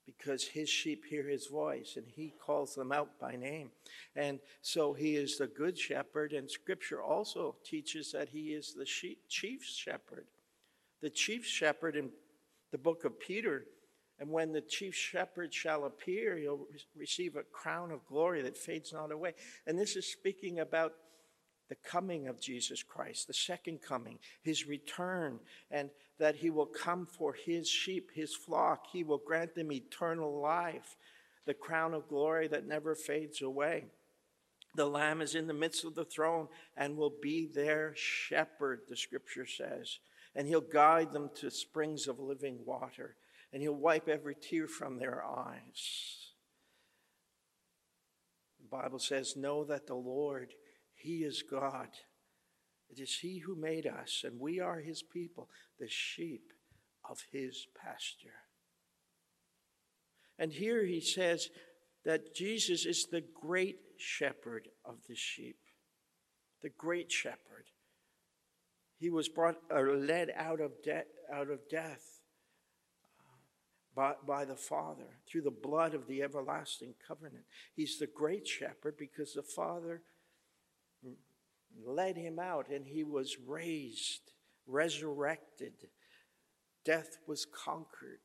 because 0.06 0.44
his 0.44 0.70
sheep 0.70 1.04
hear 1.06 1.28
his 1.28 1.48
voice 1.48 1.96
and 1.98 2.06
he 2.08 2.34
calls 2.40 2.76
them 2.76 2.92
out 2.92 3.20
by 3.20 3.36
name. 3.36 3.72
And 4.16 4.40
so 4.62 4.94
he 4.94 5.16
is 5.16 5.38
the 5.38 5.48
good 5.48 5.78
shepherd, 5.78 6.32
and 6.32 6.50
scripture 6.50 7.02
also 7.02 7.56
teaches 7.66 8.12
that 8.14 8.30
he 8.30 8.54
is 8.54 8.74
the 8.74 8.86
chief 8.86 9.66
shepherd. 9.66 10.26
The 11.02 11.10
chief 11.10 11.46
shepherd 11.46 11.96
in 11.96 12.10
the 12.72 12.78
book 12.78 13.04
of 13.04 13.20
Peter 13.20 13.66
and 14.20 14.30
when 14.30 14.52
the 14.52 14.62
chief 14.62 14.96
shepherd 14.96 15.54
shall 15.54 15.86
appear, 15.86 16.38
he'll 16.38 16.68
re- 16.72 16.86
receive 16.96 17.36
a 17.36 17.44
crown 17.44 17.92
of 17.92 18.06
glory 18.08 18.42
that 18.42 18.58
fades 18.58 18.92
not 18.92 19.12
away. 19.12 19.34
And 19.68 19.78
this 19.78 19.96
is 19.96 20.12
speaking 20.12 20.60
about 20.60 20.94
the 21.70 21.76
coming 21.76 22.28
of 22.28 22.40
Jesus 22.40 22.82
Christ, 22.82 23.28
the 23.28 23.34
second 23.34 23.82
coming, 23.82 24.20
his 24.42 24.68
return, 24.68 25.40
and 25.70 25.90
that 26.18 26.38
he 26.38 26.50
will 26.50 26.66
come 26.66 27.06
for 27.06 27.34
his 27.34 27.70
sheep, 27.70 28.10
his 28.14 28.34
flock. 28.34 28.88
He 28.92 29.04
will 29.04 29.20
grant 29.20 29.54
them 29.54 29.72
eternal 29.72 30.42
life, 30.42 30.96
the 31.46 31.54
crown 31.54 31.94
of 31.94 32.08
glory 32.08 32.48
that 32.48 32.66
never 32.66 32.96
fades 32.96 33.42
away. 33.42 33.86
The 34.76 34.86
Lamb 34.86 35.22
is 35.22 35.36
in 35.36 35.48
the 35.48 35.54
midst 35.54 35.86
of 35.86 35.96
the 35.96 36.06
throne 36.06 36.48
and 36.76 36.98
will 36.98 37.14
be 37.22 37.48
their 37.48 37.94
shepherd, 37.96 38.82
the 38.88 38.96
scripture 38.96 39.46
says. 39.46 40.00
And 40.36 40.48
he'll 40.48 40.62
guide 40.62 41.14
them 41.14 41.30
to 41.36 41.52
springs 41.52 42.08
of 42.08 42.20
living 42.20 42.60
water 42.66 43.16
and 43.52 43.62
he'll 43.62 43.74
wipe 43.74 44.08
every 44.08 44.36
tear 44.36 44.68
from 44.68 45.00
their 45.00 45.24
eyes. 45.24 46.34
The 48.60 48.68
Bible 48.70 49.00
says, 49.00 49.36
Know 49.38 49.64
that 49.64 49.88
the 49.88 49.96
Lord, 49.96 50.54
He 50.96 51.24
is 51.24 51.44
God. 51.50 51.90
It 52.90 53.00
is 53.00 53.20
He 53.22 53.40
who 53.40 53.56
made 53.56 53.88
us, 53.88 54.24
and 54.26 54.40
we 54.40 54.60
are 54.60 54.80
His 54.80 55.02
people, 55.02 55.50
the 55.80 55.88
sheep 55.88 56.52
of 57.10 57.20
His 57.32 57.68
pasture. 57.82 58.44
And 60.40 60.52
here 60.52 60.86
he 60.86 61.02
says 61.02 61.50
that 62.06 62.36
Jesus 62.36 62.86
is 62.86 63.08
the 63.12 63.24
great 63.42 63.80
shepherd 63.98 64.68
of 64.86 64.98
the 65.10 65.16
sheep, 65.16 65.58
the 66.62 66.70
great 66.70 67.12
shepherd. 67.12 67.66
He 69.00 69.10
was 69.10 69.30
brought 69.30 69.58
or 69.72 69.96
led 69.96 70.32
out 70.36 70.60
of, 70.62 70.72
de- 70.84 71.06
out 71.34 71.50
of 71.50 71.68
death 71.70 72.17
by, 73.98 74.14
by 74.28 74.46
the 74.46 74.56
Father 74.56 75.18
through 75.28 75.42
the 75.42 75.50
blood 75.50 75.96
of 75.96 76.06
the 76.06 76.22
everlasting 76.22 76.94
covenant. 77.06 77.44
He's 77.76 77.98
the 77.98 78.06
great 78.06 78.48
shepherd 78.48 78.96
because 78.96 79.34
the 79.34 79.42
Father 79.42 80.04
led 81.84 82.16
him 82.16 82.38
out 82.38 82.70
and 82.70 82.86
he 82.86 83.04
was 83.04 83.38
raised, 83.46 84.22
resurrected. 84.68 85.74
Death 86.86 87.18
was 87.26 87.46
conquered. 87.46 88.20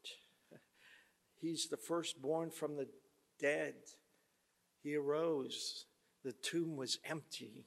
He's 1.40 1.68
the 1.68 1.78
firstborn 1.78 2.50
from 2.50 2.76
the 2.76 2.88
dead. 3.40 3.74
He 4.82 4.94
arose. 4.94 5.86
The 6.22 6.32
tomb 6.32 6.76
was 6.76 6.98
empty. 7.08 7.64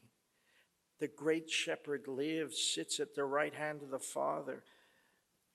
The 0.99 1.07
great 1.07 1.49
shepherd 1.49 2.07
lives, 2.07 2.57
sits 2.57 2.99
at 2.99 3.15
the 3.15 3.25
right 3.25 3.55
hand 3.55 3.81
of 3.81 3.89
the 3.89 3.99
Father. 3.99 4.63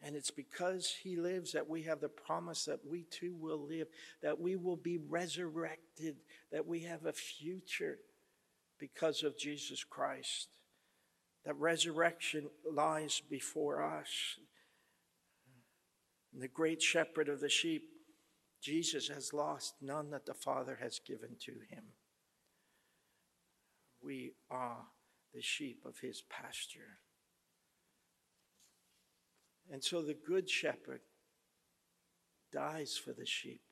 And 0.02 0.16
it's 0.16 0.30
because 0.30 0.94
he 1.02 1.16
lives 1.16 1.52
that 1.52 1.68
we 1.68 1.82
have 1.82 2.00
the 2.00 2.08
promise 2.08 2.64
that 2.64 2.80
we 2.86 3.04
too 3.10 3.36
will 3.38 3.66
live, 3.66 3.88
that 4.22 4.40
we 4.40 4.56
will 4.56 4.76
be 4.76 4.96
resurrected, 4.96 6.16
that 6.50 6.66
we 6.66 6.80
have 6.80 7.04
a 7.04 7.12
future 7.12 7.98
because 8.78 9.22
of 9.22 9.38
Jesus 9.38 9.84
Christ. 9.84 10.48
That 11.44 11.56
resurrection 11.56 12.48
lies 12.70 13.20
before 13.28 13.82
us. 13.82 14.38
And 16.32 16.42
the 16.42 16.48
great 16.48 16.80
shepherd 16.80 17.28
of 17.28 17.40
the 17.40 17.48
sheep, 17.48 17.82
Jesus 18.62 19.08
has 19.08 19.34
lost 19.34 19.74
none 19.82 20.10
that 20.10 20.24
the 20.24 20.34
Father 20.34 20.78
has 20.80 20.98
given 20.98 21.36
to 21.40 21.52
him. 21.70 21.84
We 24.02 24.32
are 24.50 24.86
the 25.34 25.42
sheep 25.42 25.84
of 25.84 25.98
his 25.98 26.22
pasture. 26.22 26.98
And 29.70 29.82
so 29.82 30.02
the 30.02 30.16
good 30.26 30.50
shepherd 30.50 31.00
dies 32.52 32.96
for 32.96 33.12
the 33.12 33.26
sheep. 33.26 33.62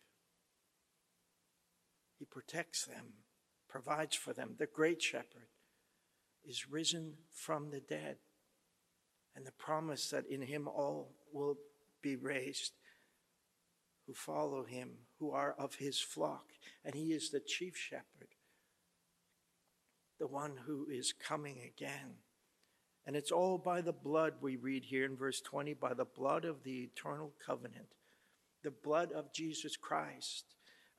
He 2.18 2.24
protects 2.24 2.84
them, 2.84 3.14
provides 3.68 4.14
for 4.14 4.32
them. 4.32 4.54
The 4.58 4.66
great 4.66 5.02
shepherd 5.02 5.48
is 6.44 6.70
risen 6.70 7.14
from 7.32 7.70
the 7.70 7.80
dead. 7.80 8.16
And 9.34 9.46
the 9.46 9.52
promise 9.52 10.10
that 10.10 10.26
in 10.26 10.42
him 10.42 10.66
all 10.66 11.14
will 11.32 11.56
be 12.02 12.16
raised 12.16 12.72
who 14.08 14.14
follow 14.14 14.64
him, 14.64 14.90
who 15.18 15.32
are 15.32 15.54
of 15.58 15.74
his 15.74 16.00
flock. 16.00 16.46
And 16.82 16.94
he 16.94 17.12
is 17.12 17.30
the 17.30 17.40
chief 17.40 17.76
shepherd, 17.76 18.34
the 20.18 20.26
one 20.26 20.56
who 20.66 20.86
is 20.90 21.12
coming 21.12 21.60
again. 21.60 22.14
And 23.08 23.16
it's 23.16 23.32
all 23.32 23.56
by 23.56 23.80
the 23.80 23.94
blood, 23.94 24.34
we 24.42 24.56
read 24.56 24.84
here 24.84 25.06
in 25.06 25.16
verse 25.16 25.40
20, 25.40 25.72
by 25.72 25.94
the 25.94 26.04
blood 26.04 26.44
of 26.44 26.62
the 26.62 26.82
eternal 26.82 27.32
covenant. 27.44 27.86
The 28.62 28.70
blood 28.70 29.12
of 29.12 29.32
Jesus 29.32 29.78
Christ 29.78 30.44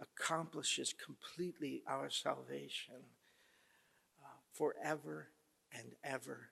accomplishes 0.02 0.91
completely 0.91 1.84
our 1.88 2.10
salvation 2.10 2.95
uh, 4.24 4.28
forever 4.54 5.28
and 5.72 5.91
ever 6.04 6.50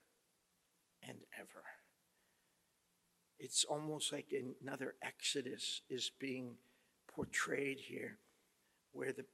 and 1.02 1.18
ever. 1.36 1.64
It's 3.40 3.64
almost 3.64 4.14
like 4.14 4.32
another 4.62 4.94
Exodus 5.02 5.82
is 5.90 6.12
being 6.20 6.52
portrayed 7.08 7.80
here, 7.80 8.20
where 8.92 9.12
the, 9.12 9.26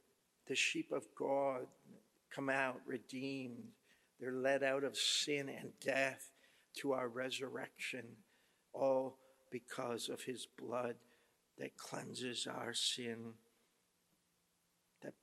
the 0.48 0.56
sheep 0.56 0.94
of 0.94 1.04
God 1.20 1.68
come 2.34 2.50
out 2.50 2.80
redeemed. 2.86 3.74
They're 4.20 4.32
led 4.32 4.64
out 4.64 4.84
of 4.84 4.98
sin 4.98 5.50
and 5.50 5.72
death 5.80 6.32
to 6.78 6.94
our 6.94 7.08
resurrection, 7.08 8.06
all 8.74 9.18
because 9.52 10.10
of 10.10 10.22
his 10.22 10.48
blood 10.58 10.96
that 11.60 11.78
cleanses 11.78 12.48
our 12.48 12.74
sin, 12.74 13.34
that 15.02 15.14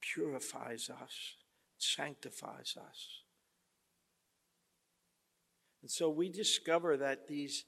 purifies 0.00 0.88
us, 0.88 1.36
sanctifies 1.78 2.76
us. 2.78 3.22
And 5.82 5.90
so 5.90 6.08
we 6.08 6.28
discover 6.28 6.96
that 6.96 7.26
these 7.26 7.64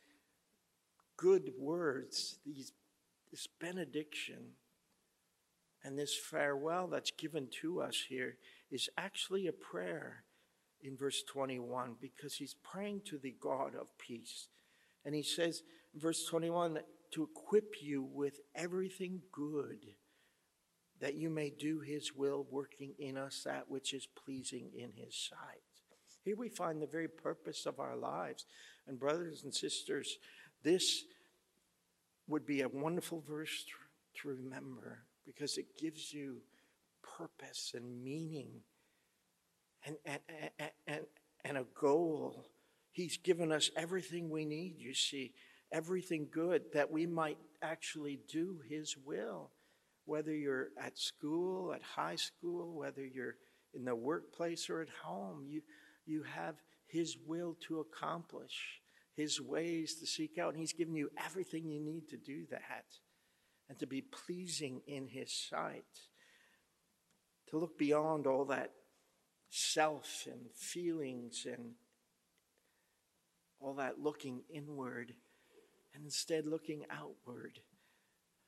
good 1.16 1.52
words, 1.58 2.38
these, 2.46 2.72
this 3.30 3.46
benediction, 3.60 4.52
and 5.82 5.98
this 5.98 6.16
farewell 6.16 6.86
that's 6.86 7.10
given 7.10 7.48
to 7.60 7.82
us 7.82 8.04
here 8.08 8.38
is 8.70 8.88
actually 8.96 9.46
a 9.46 9.52
prayer 9.52 10.24
in 10.84 10.96
verse 10.96 11.22
21 11.24 11.96
because 12.00 12.34
he's 12.34 12.54
praying 12.54 13.00
to 13.06 13.18
the 13.18 13.34
God 13.40 13.74
of 13.74 13.98
peace. 13.98 14.48
And 15.04 15.14
he 15.14 15.22
says, 15.22 15.62
verse 15.94 16.24
21, 16.26 16.78
to 17.12 17.28
equip 17.30 17.82
you 17.82 18.02
with 18.02 18.40
everything 18.54 19.22
good 19.32 19.78
that 21.00 21.14
you 21.14 21.28
may 21.28 21.50
do 21.50 21.80
his 21.80 22.14
will, 22.14 22.46
working 22.50 22.94
in 22.98 23.16
us 23.16 23.42
that 23.44 23.68
which 23.68 23.92
is 23.92 24.06
pleasing 24.24 24.70
in 24.76 24.92
his 24.94 25.14
sight. 25.14 25.60
Here 26.24 26.36
we 26.36 26.48
find 26.48 26.80
the 26.80 26.86
very 26.86 27.08
purpose 27.08 27.66
of 27.66 27.80
our 27.80 27.96
lives. 27.96 28.46
And, 28.86 28.98
brothers 28.98 29.42
and 29.44 29.54
sisters, 29.54 30.18
this 30.62 31.04
would 32.26 32.46
be 32.46 32.62
a 32.62 32.68
wonderful 32.68 33.22
verse 33.26 33.64
to 34.22 34.28
remember 34.28 35.00
because 35.26 35.58
it 35.58 35.78
gives 35.78 36.12
you 36.12 36.38
purpose 37.18 37.72
and 37.74 38.02
meaning 38.02 38.62
and, 39.84 39.96
and, 40.06 40.20
and, 40.86 41.00
and, 41.44 41.58
a 41.58 41.64
goal. 41.78 42.46
He's 42.92 43.16
given 43.16 43.52
us 43.52 43.70
everything 43.76 44.30
we 44.30 44.44
need, 44.44 44.76
you 44.78 44.94
see, 44.94 45.32
everything 45.72 46.28
good 46.30 46.62
that 46.72 46.90
we 46.90 47.06
might 47.06 47.38
actually 47.62 48.20
do 48.30 48.60
His 48.68 48.96
will. 48.96 49.50
Whether 50.06 50.34
you're 50.34 50.68
at 50.80 50.98
school, 50.98 51.72
at 51.72 51.82
high 51.82 52.16
school, 52.16 52.74
whether 52.74 53.04
you're 53.04 53.36
in 53.74 53.84
the 53.84 53.94
workplace 53.94 54.68
or 54.70 54.80
at 54.80 54.88
home, 55.02 55.44
you, 55.48 55.62
you 56.06 56.22
have 56.22 56.54
His 56.86 57.16
will 57.26 57.56
to 57.68 57.80
accomplish, 57.80 58.80
His 59.16 59.40
ways 59.40 59.96
to 59.96 60.06
seek 60.06 60.38
out. 60.38 60.50
And 60.50 60.58
He's 60.58 60.72
given 60.72 60.94
you 60.94 61.10
everything 61.24 61.68
you 61.68 61.80
need 61.80 62.08
to 62.10 62.16
do 62.16 62.44
that 62.50 62.84
and 63.68 63.78
to 63.78 63.86
be 63.86 64.02
pleasing 64.02 64.82
in 64.86 65.08
His 65.08 65.32
sight. 65.32 65.84
To 67.50 67.58
look 67.58 67.78
beyond 67.78 68.26
all 68.26 68.46
that 68.46 68.70
self 69.56 70.26
and 70.26 70.50
feelings 70.52 71.46
and 71.46 71.74
all 73.60 73.74
that 73.74 74.00
looking 74.00 74.40
inward 74.52 75.14
and 75.94 76.04
instead 76.04 76.44
looking 76.44 76.84
outward. 76.90 77.60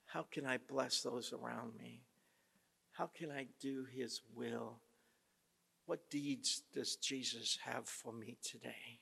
How 0.06 0.26
can 0.28 0.44
I 0.44 0.58
bless 0.58 1.02
those 1.02 1.32
around 1.32 1.78
me? 1.78 2.00
How 2.90 3.06
can 3.06 3.30
I 3.30 3.46
do 3.60 3.86
His 3.88 4.20
will? 4.34 4.80
What 5.86 6.10
deeds 6.10 6.62
does 6.74 6.96
Jesus 6.96 7.58
have 7.64 7.86
for 7.86 8.12
me 8.12 8.36
today? 8.42 8.98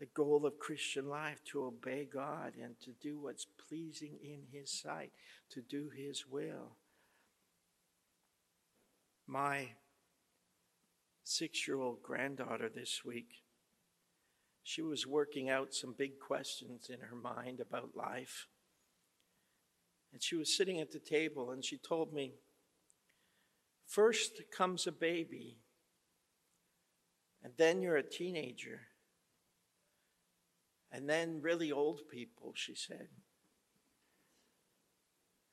The 0.00 0.06
goal 0.06 0.44
of 0.44 0.58
Christian 0.58 1.08
life 1.08 1.40
to 1.52 1.66
obey 1.66 2.08
God 2.12 2.54
and 2.60 2.74
to 2.80 2.90
do 3.00 3.16
what's 3.20 3.46
pleasing 3.68 4.18
in 4.24 4.40
His 4.50 4.72
sight, 4.72 5.12
to 5.50 5.60
do 5.60 5.88
His 5.96 6.26
will. 6.26 6.78
My 9.28 9.68
six 11.36 11.66
year 11.66 11.80
old 11.80 12.02
granddaughter 12.02 12.68
this 12.68 13.02
week, 13.04 13.42
she 14.62 14.82
was 14.82 15.06
working 15.06 15.50
out 15.50 15.74
some 15.74 15.94
big 15.96 16.18
questions 16.18 16.88
in 16.88 17.00
her 17.00 17.16
mind 17.16 17.60
about 17.60 17.96
life. 17.96 18.46
And 20.12 20.22
she 20.22 20.36
was 20.36 20.56
sitting 20.56 20.78
at 20.80 20.92
the 20.92 21.00
table 21.00 21.50
and 21.50 21.64
she 21.64 21.78
told 21.78 22.12
me, 22.12 22.34
First 23.86 24.40
comes 24.56 24.86
a 24.86 24.92
baby, 24.92 25.58
and 27.42 27.52
then 27.58 27.82
you're 27.82 27.96
a 27.96 28.02
teenager, 28.02 28.80
and 30.90 31.08
then 31.08 31.42
really 31.42 31.72
old 31.72 32.00
people, 32.10 32.52
she 32.54 32.74
said. 32.74 33.08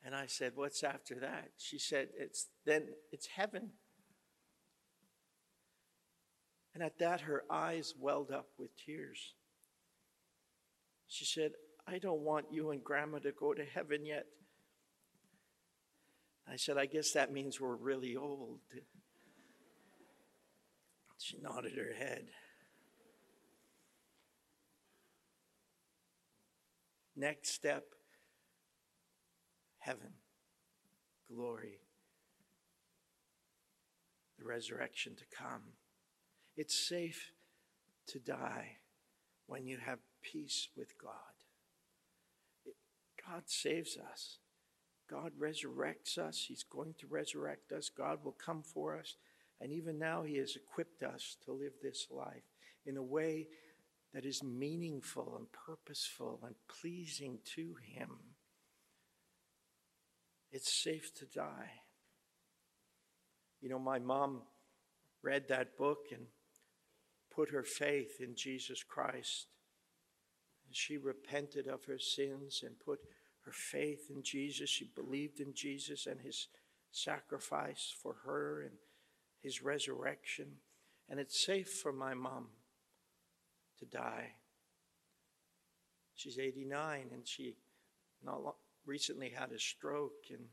And 0.06 0.15
I 0.15 0.28
said, 0.28 0.54
What's 0.56 0.84
after 0.84 1.15
that? 1.15 1.50
She 1.58 1.80
said, 1.80 2.10
It's 2.18 2.48
then 2.65 2.88
it's 3.12 3.28
heaven. 3.28 3.72
And 6.80 6.86
at 6.86 7.00
that, 7.00 7.20
her 7.20 7.44
eyes 7.50 7.94
welled 8.00 8.32
up 8.32 8.48
with 8.58 8.70
tears. 8.78 9.34
She 11.10 11.26
said, 11.26 11.52
I 11.86 12.00
don't 12.00 12.22
want 12.22 12.46
you 12.54 12.72
and 12.72 12.82
Grandma 12.82 13.20
to 13.20 13.34
go 13.34 13.54
to 13.54 13.65
heaven 13.65 14.06
yet. 14.06 14.28
I 16.50 16.56
said, 16.56 16.78
I 16.78 16.86
guess 16.86 17.12
that 17.12 17.34
means 17.34 17.60
we're 17.60 17.76
really 17.76 18.15
old. 18.15 18.62
She 21.18 21.38
nodded 21.42 21.74
her 21.78 21.94
head. 21.98 22.28
Next 27.13 27.50
step 27.50 27.84
heaven, 29.80 30.13
glory, 31.30 31.82
the 34.38 34.46
resurrection 34.46 35.18
to 35.18 35.26
come. 35.38 35.74
It's 36.60 36.76
safe 36.78 37.32
to 38.08 38.19
die 38.19 38.80
when 39.48 39.65
you 39.65 39.78
have 39.78 40.00
peace 40.22 40.67
with 40.76 41.02
God. 41.02 41.13
God 43.26 43.43
saves 43.45 43.98
us. 43.98 44.39
God 45.10 45.32
resurrects 45.39 46.17
us. 46.17 46.43
He's 46.50 46.63
going 46.63 46.95
to 47.00 47.08
resurrect 47.08 47.72
us. 47.72 47.88
God 47.88 48.26
will 48.26 48.34
come 48.34 48.62
for 48.62 49.00
us. 49.00 49.15
And 49.62 49.72
even 49.72 49.98
now, 49.98 50.24
He 50.24 50.36
has 50.36 50.58
equipped 50.58 51.02
us 51.02 51.38
to 51.45 51.54
live 51.54 51.72
this 51.82 52.08
life 52.12 52.43
in 52.86 52.98
a 52.98 53.02
way 53.02 53.48
that 54.13 54.26
is 54.26 54.43
meaningful 54.43 55.38
and 55.38 55.48
purposeful 55.54 56.41
and 56.45 56.56
pleasing 56.67 57.39
to 57.56 57.78
Him. 57.82 58.10
It's 60.52 60.74
safe 60.74 61.13
to 61.19 61.26
die. 61.26 61.72
You 63.62 63.69
know, 63.69 63.80
my 63.80 64.00
mom 64.00 64.41
read 65.24 65.48
that 65.48 65.78
book 65.78 66.08
and 66.12 66.26
put 67.39 67.52
her 67.52 67.63
faith 67.63 68.19
in 68.19 68.36
Jesus 68.36 68.84
Christ. 68.84 69.47
She 70.71 70.97
repented 70.97 71.67
of 71.67 71.86
her 71.86 71.97
sins 71.97 72.63
and 72.65 72.78
put 72.78 72.99
her 73.45 73.54
faith 73.54 74.10
in 74.13 74.23
Jesus. 74.23 74.69
She 74.69 74.91
believed 74.93 75.39
in 75.39 75.54
Jesus 75.54 76.06
and 76.06 76.19
his 76.19 76.49
sacrifice 76.91 77.95
for 78.04 78.17
her 78.25 78.63
and 78.63 78.73
his 79.41 79.63
resurrection. 79.63 80.47
And 81.08 81.17
it's 81.17 81.45
safe 81.45 81.69
for 81.69 81.93
my 81.93 82.13
mom 82.13 82.47
to 83.80 83.86
die. 83.86 84.34
She's 86.13 86.38
89 86.38 87.06
and 87.13 87.25
she 87.25 87.56
not 88.21 88.43
long, 88.43 88.54
recently 88.86 89.30
had 89.30 89.54
a 89.54 89.60
stroke, 89.60 90.25
and 90.30 90.43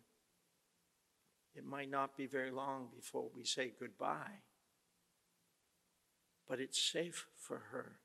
it 1.57 1.65
might 1.65 1.91
not 1.91 2.17
be 2.17 2.27
very 2.27 2.53
long 2.53 2.91
before 2.95 3.29
we 3.35 3.45
say 3.45 3.73
goodbye. 3.77 4.39
But 6.49 6.61
it's 6.61 6.81
safe 6.81 7.27
for 7.37 7.59
her 7.73 7.99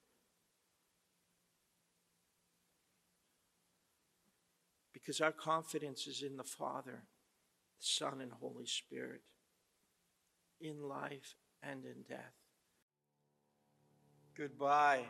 because 4.93 5.21
our 5.21 5.31
confidence 5.31 6.07
is 6.07 6.21
in 6.21 6.37
the 6.37 6.43
Father, 6.43 7.03
Son, 7.79 8.21
and 8.21 8.31
Holy 8.31 8.65
Spirit, 8.65 9.21
in 10.59 10.81
life 10.83 11.35
and 11.63 11.85
in 11.85 12.03
death. 12.07 12.35
Goodbye. 14.37 15.05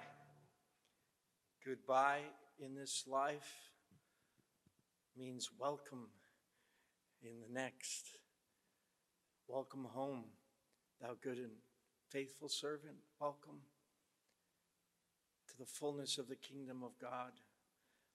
Goodbye 1.65 2.21
in 2.59 2.75
this 2.75 3.03
life 3.07 3.71
means 5.17 5.49
welcome 5.59 6.07
in 7.21 7.39
the 7.41 7.53
next. 7.53 8.07
Welcome 9.47 9.85
home, 9.93 10.23
thou 11.01 11.15
good 11.21 11.37
and 11.37 11.51
faithful 12.11 12.49
servant. 12.49 12.97
Welcome 13.21 13.61
to 15.47 15.57
the 15.57 15.65
fullness 15.65 16.17
of 16.17 16.27
the 16.27 16.35
kingdom 16.35 16.83
of 16.83 16.99
God. 16.99 17.31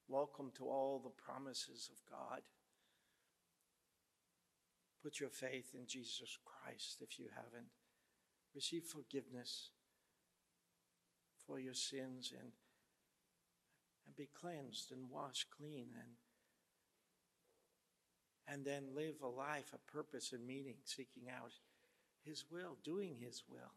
Welcome 0.06 0.52
to 0.58 0.64
all 0.64 1.00
the 1.02 1.08
promises 1.08 1.88
of 1.90 2.10
God. 2.10 2.42
Put 5.02 5.18
your 5.18 5.30
faith 5.30 5.70
in 5.74 5.86
Jesus 5.86 6.36
Christ 6.44 6.98
if 7.00 7.18
you 7.18 7.26
haven't. 7.34 7.70
Receive 8.54 8.84
forgiveness 8.84 9.70
for 11.46 11.58
your 11.58 11.74
sins 11.74 12.34
and, 12.38 12.52
and 14.06 14.14
be 14.14 14.28
cleansed 14.38 14.92
and 14.92 15.08
washed 15.10 15.46
clean 15.56 15.88
and 15.94 16.12
and 18.48 18.64
then 18.64 18.94
live 18.94 19.16
a 19.22 19.26
life 19.26 19.72
of 19.72 19.84
purpose 19.88 20.32
and 20.32 20.46
meaning, 20.46 20.76
seeking 20.84 21.24
out 21.28 21.50
His 22.24 22.44
will, 22.48 22.76
doing 22.84 23.16
His 23.18 23.42
will. 23.50 23.72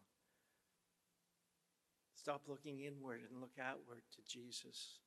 Stop 2.19 2.41
looking 2.49 2.82
inward 2.82 3.21
and 3.29 3.39
look 3.39 3.55
outward 3.62 4.01
to 4.12 4.21
Jesus. 4.27 4.99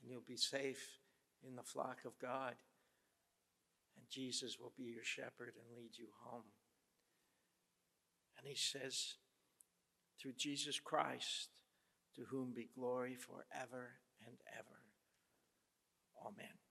And 0.00 0.08
you'll 0.08 0.20
be 0.20 0.36
safe 0.36 1.00
in 1.44 1.56
the 1.56 1.64
flock 1.64 1.98
of 2.06 2.16
God. 2.20 2.54
And 3.96 4.06
Jesus 4.08 4.60
will 4.60 4.72
be 4.76 4.84
your 4.84 5.02
shepherd 5.02 5.54
and 5.56 5.76
lead 5.76 5.98
you 5.98 6.06
home. 6.24 6.44
And 8.38 8.46
He 8.46 8.54
says, 8.54 9.14
through 10.20 10.34
Jesus 10.38 10.78
Christ, 10.78 11.48
to 12.14 12.22
whom 12.30 12.52
be 12.54 12.68
glory 12.72 13.16
forever 13.16 13.94
and 14.24 14.36
ever. 14.56 14.78
Amen. 16.24 16.61